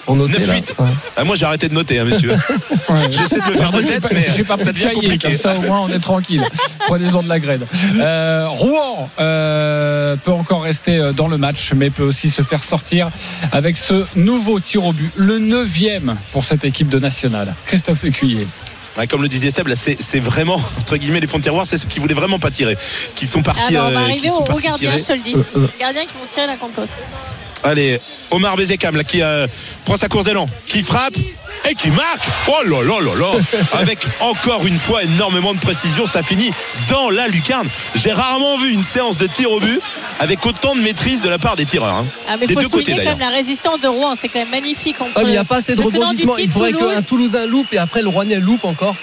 [0.06, 0.48] Pour noter, 9-8.
[0.48, 0.56] là.
[0.80, 0.90] Ouais.
[1.16, 2.36] Ah, moi j'ai arrêté de noter, hein, monsieur.
[3.10, 5.28] J'essaie de me faire de tête, pas- mais j'ai pas ça devient cahier, compliqué.
[5.30, 6.44] comme ça au moins on est tranquille.
[6.88, 7.66] Prenez-en de la graine.
[8.00, 12.64] Euh, Rouen euh, peut encore rester euh, dans le match, mais peut aussi se faire
[12.64, 13.10] sortir
[13.54, 17.56] avec ce nouveau tir au but, le neuvième pour cette équipe de nationale.
[17.66, 18.48] Christophe Écuyer.
[18.98, 21.80] Ouais, comme le disait Seb, là, c'est vraiment, entre guillemets, les fonds de tiroir, c'est
[21.80, 22.78] ceux qui voulaient vraiment pas tirer,
[23.16, 23.74] qui sont Ah partis.
[23.74, 25.00] bah, on va euh, qui arriver sont au, gardien, tirer.
[25.00, 25.34] je te le dis.
[25.34, 25.68] Euh, euh.
[25.74, 26.90] Les gardiens qui vont tirer la complote.
[27.64, 28.00] Allez,
[28.32, 29.48] Omar Bezekam, là, qui euh,
[29.86, 31.16] prend sa course d'élan, qui frappe
[31.70, 32.28] et qui marque.
[32.48, 36.52] Oh là là là là Avec encore une fois énormément de précision, ça finit
[36.90, 37.68] dans la lucarne.
[37.96, 39.80] J'ai rarement vu une séance de tir au but
[40.20, 41.94] avec autant de maîtrise de la part des tireurs.
[41.96, 42.06] hein.
[42.30, 43.18] Ah, mais Des faut deux côtés d'ailleurs.
[43.18, 45.00] la résistance de Rouen, c'est quand même magnifique.
[45.00, 46.38] Entre Ah, mais il n'y a pas assez de le tenant du rebondissement.
[46.38, 46.94] Il faudrait Toulouse.
[46.94, 48.96] qu'un Toulousain loupe et après le Rouennais loupe encore.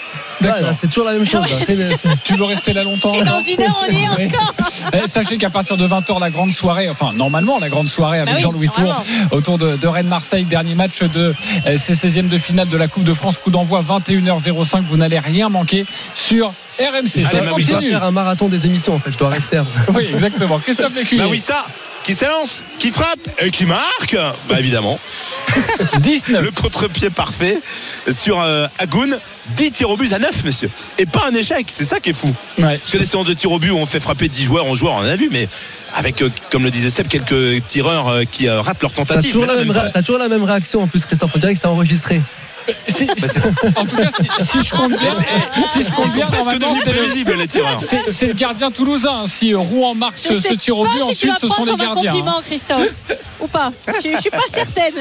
[0.43, 0.69] Là, D'accord.
[0.69, 1.43] là, c'est toujours la même chose.
[1.51, 1.59] là.
[1.63, 4.27] C'est- c'est- Tu veux rester là longtemps Et dans une heure, on y est Oui.
[4.35, 4.55] encore.
[4.95, 8.31] Eh, Sachez qu'à partir de 20h, la grande soirée, enfin normalement la grande soirée avec
[8.31, 11.35] Bah oui, Jean-Louis Tour autour de, de Rennes-Marseille, dernier match de
[11.67, 14.83] euh, ces 16e de finale de la Coupe de France, coup d'envoi 21h05.
[14.89, 16.49] Vous n'allez rien manquer sur
[16.79, 16.81] RMC.
[16.81, 17.91] Allez, Ça Je continue.
[17.91, 19.13] faire un marathon des émissions en fait.
[19.13, 19.61] Je dois rester.
[19.95, 20.59] Oui, exactement.
[20.59, 21.23] Christophe Lécuyer.
[21.23, 21.65] Bah oui, ça
[22.03, 24.17] qui s'élance, qui frappe et qui marque.
[24.49, 24.99] Bah évidemment.
[26.01, 26.43] 19.
[26.43, 27.61] Le contre-pied parfait
[28.11, 29.17] sur euh, Agoun.
[29.57, 30.71] 10 tirs au but à 9, monsieur.
[30.97, 31.67] Et pas un échec.
[31.69, 32.33] C'est ça qui est fou.
[32.59, 32.79] Ouais.
[32.79, 34.79] Parce que des séances de tirs au but où on fait frapper 10 joueurs, 11
[34.79, 35.49] joueurs, on en a vu, mais
[35.97, 39.33] avec, euh, comme le disait Seb, quelques tireurs euh, qui euh, ratent leur T'as tentative.
[39.33, 41.33] toujours, Mais la même t'as toujours la même réaction en plus, Christophe.
[41.35, 42.21] On dirait que c'est enregistré.
[42.89, 43.07] Si-
[43.77, 45.11] en tout cas, si, si je compte bien,
[45.73, 46.27] si je compte bien,
[46.85, 49.25] c'est le- c'est gardien toulousain.
[49.27, 51.49] Si Rouen marque Je ce, ce tir au pas but, si tu ensuite vas ce
[51.49, 52.11] sont prendre les gardiens.
[52.13, 52.89] compliment, Christophe.
[53.41, 54.95] Ou pas je, je suis pas certaine.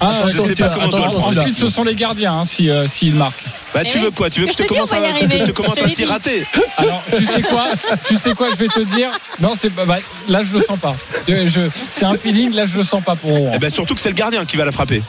[0.00, 0.96] Ah, je sais pas comment.
[1.26, 3.42] Ensuite, ce sont les gardiens hein, si, euh, s'ils marquent.
[3.74, 4.04] Bah, Mais tu oui.
[4.04, 4.30] veux quoi?
[4.30, 5.38] Tu veux que je te Je te commence un, arriver.
[5.38, 6.46] je te un tir raté?
[6.76, 7.66] Alors, tu sais quoi?
[8.06, 8.46] Tu sais quoi?
[8.50, 9.10] Je vais te dire.
[9.40, 9.84] Non, c'est pas.
[9.84, 10.94] bah, là, je le sens pas.
[11.26, 12.54] Je- c'est un feeling.
[12.54, 13.50] Là, je le sens pas pour Rouen.
[13.54, 15.02] Eh ben surtout que c'est le gardien qui va la frapper.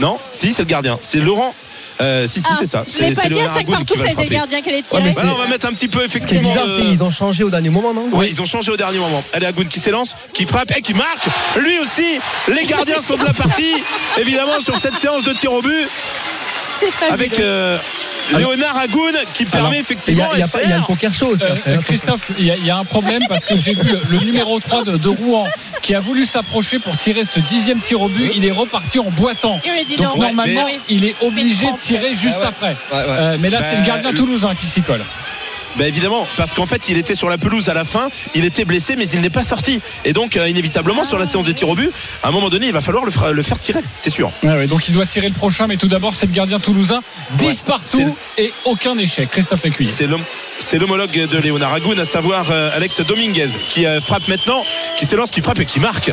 [0.00, 0.98] Non Si, c'est le gardien.
[1.00, 1.54] C'est Laurent.
[2.00, 2.84] Euh, si, si, Ah, c'est ça.
[2.86, 4.28] Je C'est voulais pas dire Laurent 5 Ragoun partout, c'est le des frapper.
[4.34, 6.48] gardiens qui allaient Ouais, on va mettre un petit peu Ce qui est effectivement.
[6.50, 8.76] bizarre, euh, c'est qu'ils ont changé au dernier moment, non Ouais, ils ont changé au
[8.76, 9.22] dernier moment.
[9.32, 11.26] Allez, Agoun qui s'élance, qui frappe et qui marque.
[11.56, 12.20] Lui aussi,
[12.54, 13.74] les gardiens sont de la partie.
[14.16, 15.88] Évidemment, sur cette séance de tir au but,
[16.78, 17.76] C'est avec euh,
[18.36, 20.24] Léonard Agoun qui permet Alors, Il y effectivement.
[20.34, 21.42] il y a y le poker show aussi.
[21.44, 21.78] Euh, euh.
[21.78, 24.58] Christophe, il y, a- il y a un problème parce que j'ai vu le, numéro
[24.60, 25.46] 3 de, de Rouen
[25.82, 28.30] qui a voulu s'approcher pour tirer ce dixième tir au but.
[28.34, 29.60] Il est reparti en boitant.
[29.98, 30.16] Donc non.
[30.16, 32.46] normalement, il est obligé de tirer juste Ah ouais.
[32.48, 32.76] après.
[32.92, 33.16] Ouais, ouais.
[33.18, 35.02] Euh, mais là, c'est le gardien le- toulousain qui s'y colle.
[35.76, 38.64] Bah évidemment, parce qu'en fait, il était sur la pelouse à la fin, il était
[38.64, 39.80] blessé, mais il n'est pas sorti.
[40.04, 41.90] Et donc, euh, inévitablement, sur la séance de tir au but,
[42.22, 44.30] à un moment donné, il va falloir le, fra- le faire tirer, c'est sûr.
[44.42, 47.00] Ouais, donc il doit tirer le prochain, mais tout d'abord, c'est le gardien toulousain.
[47.38, 49.30] 10 Ouais, partout et aucun échec.
[49.30, 49.90] Christophe Écuyer.
[49.94, 50.24] C'est l'homme-
[50.60, 54.64] c'est l'homologue de Léonard Agoun, à savoir euh, Alex Dominguez, qui euh, frappe maintenant,
[54.98, 56.10] qui s'élance, qui frappe et qui marque.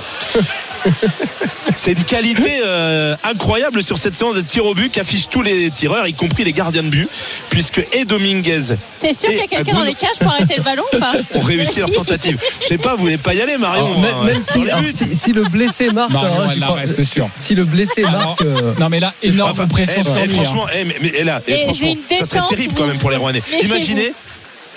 [1.77, 5.69] C'est une qualité euh, incroyable sur cette séance de tir au but qu'affichent tous les
[5.69, 7.09] tireurs, y compris les gardiens de but,
[7.49, 9.75] puisque et Dominguez T'es sûr qu'il y a quelqu'un Agoun.
[9.75, 12.39] dans les cages pour arrêter le ballon ou pas ont réussi leur tentative.
[12.61, 13.85] Je sais pas, vous n'allez pas y aller, Marion.
[13.85, 14.93] Alors, même, hein, même si, les alors, buts.
[14.93, 17.29] si, si le blessé marque, Marion, elle l'arrête, c'est sûr.
[17.39, 20.21] Si le blessé Alors, marque, euh, Non, mais là, énorme Enfin, pression eh, sur eh,
[20.21, 20.29] hein.
[20.29, 23.11] franchement, eh, mais, mais, eh, là, eh, Et franchement, ça serait terrible quand même pour
[23.11, 23.41] les Rouennais.
[23.63, 24.13] Imaginez.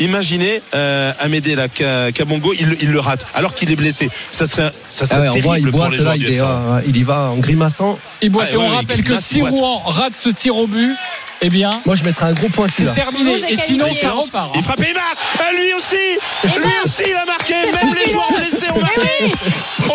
[0.01, 4.09] Imaginez euh, Amédée là, Ka- Kabongo, il, il le rate alors qu'il est blessé.
[4.33, 6.17] Ça serait, ça ah serait ouais, on voit, terrible il pour boite les là, joueurs
[6.17, 7.99] il, est, euh, il y va en grimaçant.
[8.23, 8.49] Il boite.
[8.51, 9.41] Ah, Et on ouais, rappelle il que si.
[9.43, 10.95] Rouen rate ce tir au but,
[11.41, 12.93] eh bien, Moi, je mettrais un gros point dessus c'est là.
[12.93, 13.37] terminé.
[13.49, 14.51] Et sinon, ça repart.
[14.55, 14.63] Il hein.
[14.63, 18.11] frappe et il marque Ah, Lui aussi Et Lui aussi il a marqué Même les
[18.13, 19.35] joueurs blessés ont marqué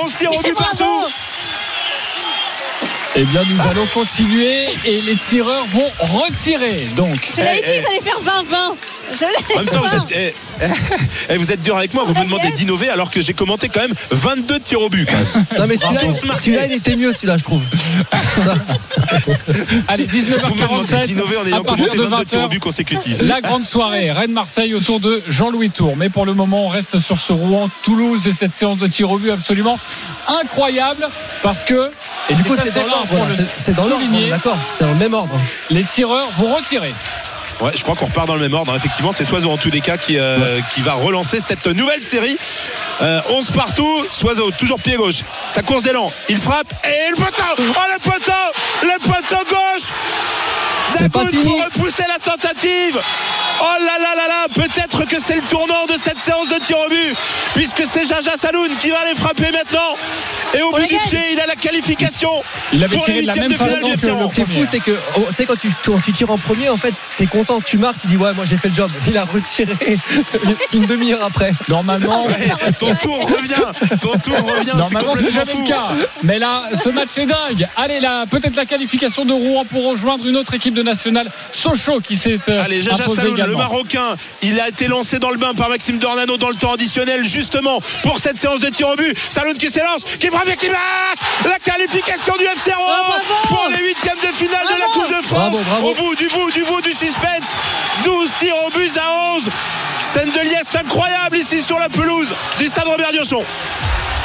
[0.01, 1.05] On se tire au Et but partout
[3.15, 6.87] Eh bien, nous allons continuer et les tireurs vont retirer.
[6.95, 8.75] Donc, Je l'avais Eh, dit que ça allait faire 20-20.
[9.13, 10.67] Je l'ai En même temps, vous êtes, eh,
[11.29, 13.81] eh, vous êtes dur avec moi, vous me demandez d'innover alors que j'ai commenté quand
[13.81, 15.05] même 22 tirs au but.
[15.07, 15.45] quand même.
[15.59, 17.61] Non, mais celui-là, il était mieux, celui-là, je trouve.
[19.87, 20.17] allez, Vous
[20.55, 21.05] me demandez 19h47.
[21.07, 23.21] d'innover en ayant commenté de 22 tirs au 20h, but consécutifs.
[23.21, 25.95] La grande soirée, Rennes-Marseille autour de Jean-Louis Tour.
[25.97, 29.17] Mais pour le moment, on reste sur ce Rouen-Toulouse et cette séance de tir au
[29.17, 29.79] but absolument
[30.27, 31.07] incroyable
[31.41, 31.89] parce que,
[32.29, 33.27] Et du coup, c'est dans l'ordre.
[33.35, 35.37] C'est- dans l'ordre, d'accord C'est dans le même ordre.
[35.69, 36.93] Les tireurs vont retirer.
[37.63, 38.73] Ouais, je crois qu'on repart dans le même ordre.
[38.73, 38.75] hein.
[38.75, 42.37] Effectivement, c'est Soiseau en tous les cas qui, euh, qui va relancer cette nouvelle série.
[43.01, 44.05] Euh, 11 partout.
[44.11, 45.21] Soiseau, toujours pied gauche.
[45.49, 46.11] Sa course d'élan.
[46.27, 47.43] Il frappe et le poteau.
[47.57, 48.31] Oh, le poteau
[48.83, 49.89] Le poteau gauche
[50.97, 51.43] C'est pas Dagoud fini.
[51.45, 52.99] pour repousser la tentative.
[53.61, 56.77] Oh là là là là, peut-être que c'est le tournant de cette séance de tir
[56.85, 57.15] au but,
[57.53, 59.95] puisque c'est Jaja Saloun qui va les frapper maintenant.
[60.55, 60.99] Et au On bout du gagne.
[61.09, 62.29] pied, il a la qualification.
[62.73, 64.29] Il avait pour tiré les de la même de finale façon du que le F0.
[64.29, 66.37] Ce qui est fou, c'est que, oh, tu sais, quand tu, quand tu tires en
[66.37, 68.91] premier, en fait, t'es content, tu marques, tu dis, ouais, moi j'ai fait le job.
[69.07, 69.73] Il a retiré
[70.73, 71.53] une demi-heure après.
[71.69, 72.35] Normalement, Ouais,
[72.79, 74.71] ton tour revient, ton tour revient.
[74.71, 75.61] C'est Normalement, c'est jamais fou.
[75.63, 75.87] le cas.
[76.23, 77.67] Mais là, ce match est dingue.
[77.75, 81.99] Allez, là, peut-être la qualification de Rouen pour rejoindre une autre équipe de nationale, Sochaux,
[81.99, 83.55] qui s'est euh, Allez, Jaja imposé Saloun, le.
[83.55, 87.25] Marocain, il a été lancé dans le bain par Maxime Dornano dans le temps additionnel,
[87.25, 89.17] justement pour cette séance de tir au but.
[89.17, 93.69] Saloun qui s'élance, qui frappe et qui marque La qualification du FC Rouen bravo pour
[93.69, 95.29] les huitièmes de finale de la Coupe de France.
[95.29, 95.87] Bravo, bravo.
[95.89, 97.47] Au bout du bout du bout du suspense,
[98.03, 99.49] 12 tirs au but à 11.
[100.13, 103.43] Scène de liesse incroyable ici sur la pelouse du stade Robert Diochon.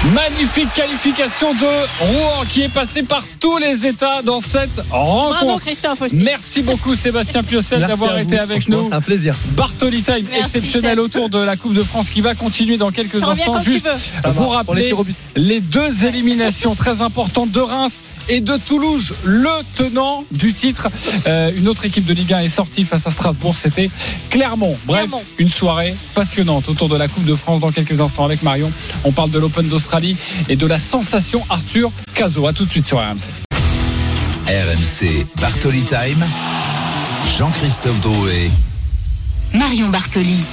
[0.05, 1.67] Magnifique qualification de
[1.99, 5.65] Rouen qui est passé par tous les états dans cette Bravo rencontre.
[5.65, 6.23] Christophe aussi.
[6.23, 8.89] Merci beaucoup Sébastien Piocel d'avoir été avec nous.
[8.89, 9.35] C'est un plaisir.
[9.57, 11.01] Bartoli Time Merci, exceptionnel Seb.
[11.01, 13.55] autour de la Coupe de France qui va continuer dans quelques instants.
[13.55, 13.89] quand tu Juste
[14.25, 14.95] vous les rappeler
[15.35, 20.89] les deux éliminations très importantes de Reims et de Toulouse, le tenant du titre.
[21.27, 23.91] Euh, une autre équipe de Ligue 1 est sortie face à Strasbourg, c'était
[24.31, 24.79] Clermont.
[24.85, 25.23] Bref, Clermont.
[25.39, 28.71] une soirée passionnante autour de la Coupe de France dans quelques instants avec Marion.
[29.05, 29.88] On parle de l'Open d'Australie
[30.49, 32.47] et de la sensation Arthur Cazot.
[32.47, 33.31] À tout de suite sur RMC.
[34.47, 36.25] RMC Bartoli Time.
[37.39, 38.51] Jean-Christophe Drouet.
[39.55, 40.45] Marion Bartoli.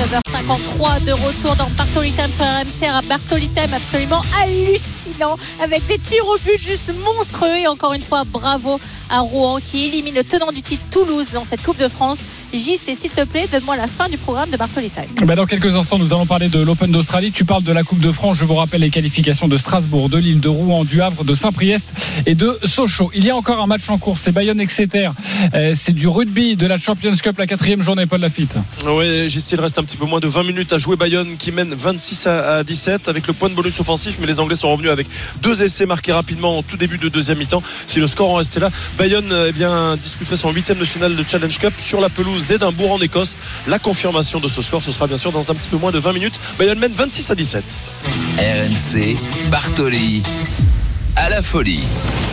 [0.00, 2.88] 19h53 de retour dans Bartoli Time sur RMC.
[2.88, 7.58] Un Bartoli Time absolument hallucinant avec des tirs au but juste monstrueux.
[7.58, 8.80] Et encore une fois, bravo
[9.10, 12.20] à Rouen qui élimine le tenant du titre Toulouse dans cette Coupe de France.
[12.54, 15.26] JC, s'il te plaît, donne-moi la fin du programme de Bartoli Time.
[15.26, 17.30] Bah, dans quelques instants, nous allons parler de l'Open d'Australie.
[17.30, 18.38] Tu parles de la Coupe de France.
[18.38, 21.88] Je vous rappelle les qualifications de Strasbourg, de Lille, de Rouen, du Havre, de Saint-Priest
[22.24, 23.10] et de Sochaux.
[23.14, 24.16] Il y a encore un match en cours.
[24.16, 25.10] C'est Bayonne-Exeter.
[25.54, 28.06] Euh, c'est du rugby de la Champions Cup, la quatrième journée.
[28.06, 28.54] Paul Lafitte.
[28.86, 30.96] Oui, j'essaie, il reste un petit peu moins de 20 minutes à jouer.
[30.96, 34.40] Bayonne qui mène 26 à à 17 avec le point de bonus offensif, mais les
[34.40, 35.06] Anglais sont revenus avec
[35.42, 37.62] deux essais marqués rapidement en tout début de deuxième mi-temps.
[37.86, 41.24] Si le score en restait là, Bayonne eh bien, disputerait son huitième de finale de
[41.24, 43.36] Challenge Cup sur la pelouse d'Édimbourg en Écosse.
[43.66, 45.98] La confirmation de ce score, ce sera bien sûr dans un petit peu moins de
[45.98, 46.40] 20 minutes.
[46.58, 47.64] Bayonne mène 26 à 17.
[48.38, 49.16] RMC
[49.50, 50.22] Bartoli.
[51.16, 51.82] À la folie.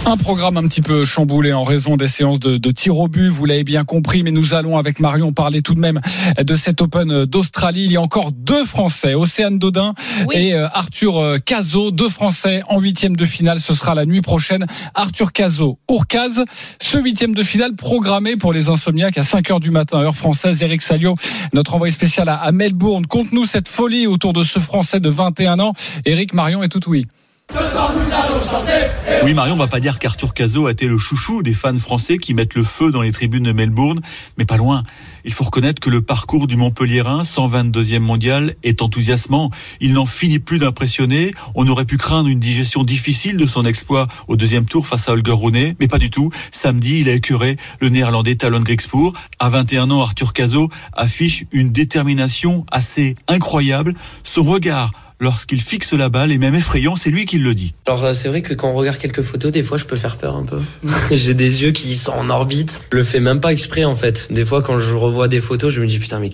[0.09, 3.27] Un programme un petit peu chamboulé en raison des séances de, de tir au but,
[3.27, 5.99] vous l'avez bien compris, mais nous allons avec Marion parler tout de même
[6.41, 7.83] de cet Open d'Australie.
[7.83, 9.95] Il y a encore deux Français, Océane Dodin
[10.25, 10.35] Oui.
[10.37, 13.59] et euh, Arthur euh, Cazot, deux Français en huitième de finale.
[13.59, 14.65] Ce sera la nuit prochaine.
[14.95, 16.45] Arthur Cazot, Ourcaz.
[16.79, 20.63] Ce huitième de finale programmé pour les insomniaques à 5 heures du matin, heure française.
[20.63, 21.15] Eric Salio,
[21.51, 23.05] notre envoyé spécial à, Melbourne.
[23.07, 25.73] Conte-nous cette folie autour de ce Français de 21 ans.
[26.05, 27.07] Eric Marion est tout oui.
[29.23, 32.17] Oui, Marion, on va pas dire qu'Arthur Cazot a été le chouchou des fans français
[32.17, 33.99] qui mettent le feu dans les tribunes de Melbourne,
[34.37, 34.83] mais pas loin.
[35.25, 39.51] Il faut reconnaître que le parcours du Montpellierin, 122e mondial, est enthousiasmant.
[39.81, 41.33] Il n'en finit plus d'impressionner.
[41.55, 45.13] On aurait pu craindre une digestion difficile de son exploit au deuxième tour face à
[45.13, 46.29] Holger Rune, mais pas du tout.
[46.51, 49.13] Samedi, il a écuré le néerlandais Talon Griekspoor.
[49.39, 53.93] À 21 ans, Arthur Cazot affiche une détermination assez incroyable.
[54.23, 57.73] Son regard lorsqu'il fixe la balle est même effrayant, c'est lui qui le dit.
[57.87, 60.17] Alors euh, c'est vrai que quand on regarde quelques photos, des fois je peux faire
[60.17, 60.59] peur un peu.
[61.11, 62.81] J'ai des yeux qui sont en orbite.
[62.91, 64.27] Je le fais même pas exprès en fait.
[64.31, 66.29] Des fois quand je revois des photos, je me dis putain mais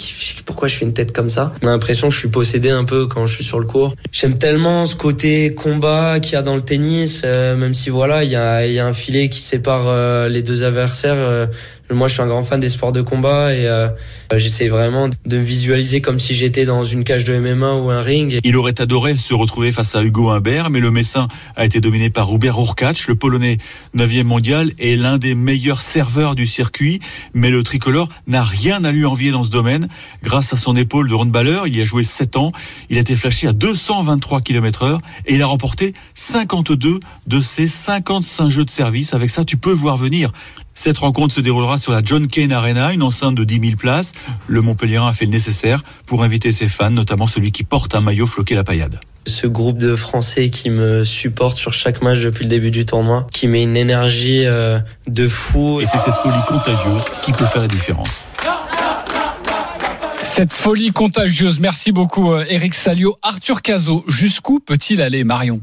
[0.45, 1.53] pourquoi je fais une tête comme ça?
[1.63, 3.95] On a l'impression que je suis possédé un peu quand je suis sur le court.
[4.11, 8.23] J'aime tellement ce côté combat qu'il y a dans le tennis, euh, même si voilà
[8.23, 11.15] il y a, y a un filet qui sépare euh, les deux adversaires.
[11.17, 11.45] euh,
[11.91, 13.89] moi, je suis un grand fan des sports de combat et euh,
[14.35, 18.39] j'essaie vraiment de visualiser comme si j'étais dans une cage de MMA ou un ring.
[18.43, 22.09] Il aurait adoré se retrouver face à Hugo Humbert, mais le Messin a été dominé
[22.09, 23.57] par Hubert Hurkacz, le Polonais
[23.95, 26.99] 9e mondial et l'un des meilleurs serveurs du circuit.
[27.33, 29.87] Mais le tricolore n'a rien à lui envier dans ce domaine.
[30.23, 32.51] Grâce à son épaule de handballer, il y a joué 7 ans.
[32.89, 37.67] Il a été flashé à 223 km heure et il a remporté 52 de ses
[37.67, 39.13] 55 jeux de service.
[39.13, 40.31] Avec ça, tu peux voir venir.
[40.73, 44.13] Cette rencontre se déroulera sur la John Cain Arena, une enceinte de 10 000 places.
[44.47, 48.01] Le Montpellierin a fait le nécessaire pour inviter ses fans, notamment celui qui porte un
[48.01, 48.99] maillot floqué la paillade.
[49.27, 53.27] ce groupe de Français qui me supporte sur chaque match depuis le début du tournoi,
[53.31, 55.79] qui met une énergie euh, de fou.
[55.79, 58.25] Et c'est cette folie contagieuse qui peut faire la différence.
[60.23, 61.59] Cette folie contagieuse.
[61.59, 63.15] Merci beaucoup, euh, Eric Salio.
[63.21, 65.61] Arthur Cazot, jusqu'où peut-il aller, Marion?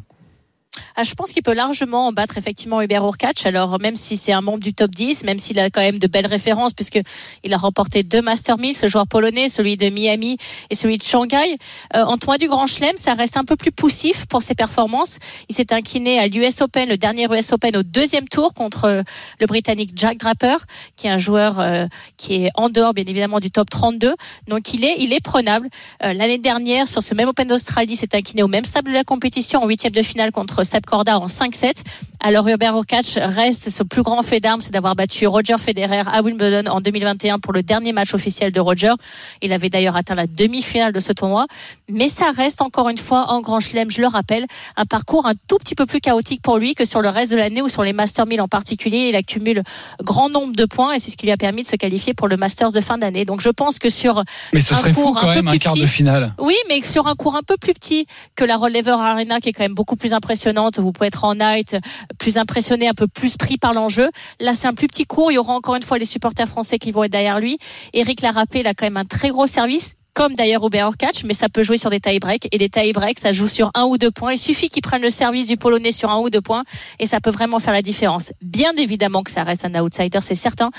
[0.96, 3.46] Ah, je pense qu'il peut largement battre effectivement Hubert Urkacz.
[3.46, 6.06] Alors même si c'est un membre du top 10, même s'il a quand même de
[6.06, 7.00] belles références, puisque
[7.42, 10.36] il a remporté deux Master 1000, ce joueur polonais, celui de Miami
[10.68, 11.58] et celui de Shanghai.
[11.96, 15.18] Euh, en tournoi du Grand Chelem, ça reste un peu plus poussif pour ses performances.
[15.48, 19.02] Il s'est incliné à l'US Open, le dernier US Open au deuxième tour contre euh,
[19.40, 20.58] le Britannique Jack Draper,
[20.96, 24.14] qui est un joueur euh, qui est en dehors bien évidemment du top 32.
[24.48, 25.68] Donc il est, il est prenable.
[26.04, 29.04] Euh, L'année dernière, sur ce même Open d'Australie, s'est incliné au même stade de la
[29.04, 31.82] compétition en huitième de finale contre Seb Corda en 5-7.
[32.22, 36.20] Alors Hubert Hurkacz reste son plus grand fait d'armes, c'est d'avoir battu Roger Federer à
[36.20, 38.92] Wimbledon en 2021 pour le dernier match officiel de Roger.
[39.40, 41.46] Il avait d'ailleurs atteint la demi-finale de ce tournoi.
[41.88, 44.44] Mais ça reste encore une fois en Grand Chelem, je le rappelle,
[44.76, 47.38] un parcours un tout petit peu plus chaotique pour lui que sur le reste de
[47.38, 49.08] l'année ou sur les Masters 1000 en particulier.
[49.08, 49.62] Il accumule
[50.02, 52.28] grand nombre de points et c'est ce qui lui a permis de se qualifier pour
[52.28, 53.24] le Masters de fin d'année.
[53.24, 55.48] Donc je pense que sur Mais ce un serait fou cours quand un peu même
[55.48, 56.34] un quart petit- de finale.
[56.38, 58.06] oui, mais sur un cours un peu plus petit
[58.36, 61.24] que la Rod Laver Arena, qui est quand même beaucoup plus impressionnante, vous pouvez être
[61.24, 61.76] en night,
[62.18, 64.08] plus impressionné, un peu plus pris par l'enjeu.
[64.40, 65.30] Là, c'est un plus petit cours.
[65.30, 67.58] Il y aura encore une fois les supporters français qui vont être derrière lui.
[67.92, 69.94] Eric l'a rappelé, il a quand même un très gros service.
[70.12, 72.92] Comme d'ailleurs Hubert Catch, mais ça peut jouer sur des tie breaks et des tie
[72.92, 74.32] breaks, ça joue sur un ou deux points.
[74.32, 76.64] Il suffit qu'il prenne le service du Polonais sur un ou deux points
[76.98, 78.32] et ça peut vraiment faire la différence.
[78.42, 80.72] Bien évidemment que ça reste un outsider, c'est certain,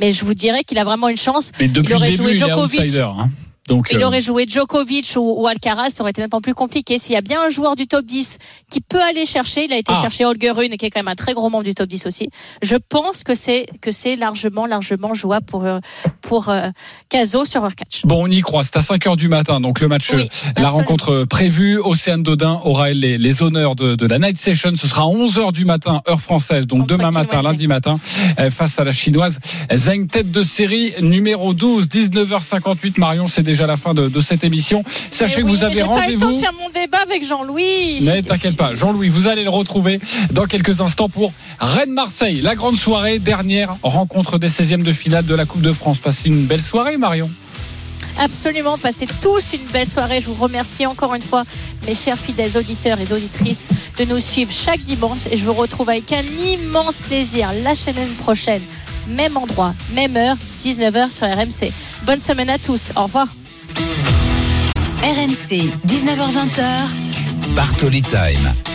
[0.00, 1.52] mais je vous dirais qu'il a vraiment une chance.
[1.60, 3.02] Mais depuis il aurait le début, joué il est outsider.
[3.02, 3.28] hein.
[3.68, 6.98] Donc, Il euh, aurait joué Djokovic ou, ou Alcaraz, ça aurait été nettement plus compliqué.
[6.98, 8.38] S'il y a bien un joueur du top 10
[8.70, 10.00] qui peut aller chercher, il a été Ah.
[10.00, 12.30] chercher Holger Rune, qui est quand même un très gros membre du top 10 aussi.
[12.62, 15.78] Je pense que c'est que c'est largement, largement jouable pour euh,
[16.22, 16.68] pour euh,
[17.08, 18.02] Caso sur Urkacz.
[18.04, 18.62] Bon, on y croit.
[18.62, 19.60] C'est à 5 heures du matin.
[19.60, 21.78] Donc, le match, Oui, la rencontre prévue.
[21.78, 24.72] Océane Dodin aura les, les honneurs de, de la night session.
[24.76, 26.66] Ce sera à 11 heures du matin, heure française.
[26.66, 27.94] Donc, Contre demain matin, lundi matin,
[28.38, 29.38] euh, face à la chinoise
[29.74, 32.98] Zheng, tête de série numéro 12, 19h58.
[32.98, 34.84] Marion, c'est déjà la fin de, de cette émission.
[35.10, 36.40] Sachez Eh que vous mais avez j'ai pas eu le temps de rendez-vous.
[36.40, 38.00] faire mon débat avec Jean-Louis.
[38.02, 40.00] Ne t'inquiète pas, Jean-Louis, vous allez le retrouver
[40.30, 45.34] dans quelques instants pour Rennes-Marseille, la grande soirée, dernière rencontre des 16e de finale de
[45.34, 45.98] la Coupe de France.
[45.98, 47.30] Passez une belle soirée, Marion.
[48.20, 50.20] Absolument, passez tous une belle soirée.
[50.20, 51.44] Je vous remercie encore une fois,
[51.86, 55.26] mes chers fidèles auditeurs et auditrices, de nous suivre chaque dimanche.
[55.30, 58.62] Et je vous retrouve avec un immense plaisir la semaine prochaine.
[59.06, 61.72] Même endroit, même heure, 19h sur RMC.
[62.04, 62.90] Bonne semaine à tous.
[62.96, 63.28] Au revoir.
[65.02, 67.54] RMC, 19h20h.
[67.54, 68.67] Bartoli Time.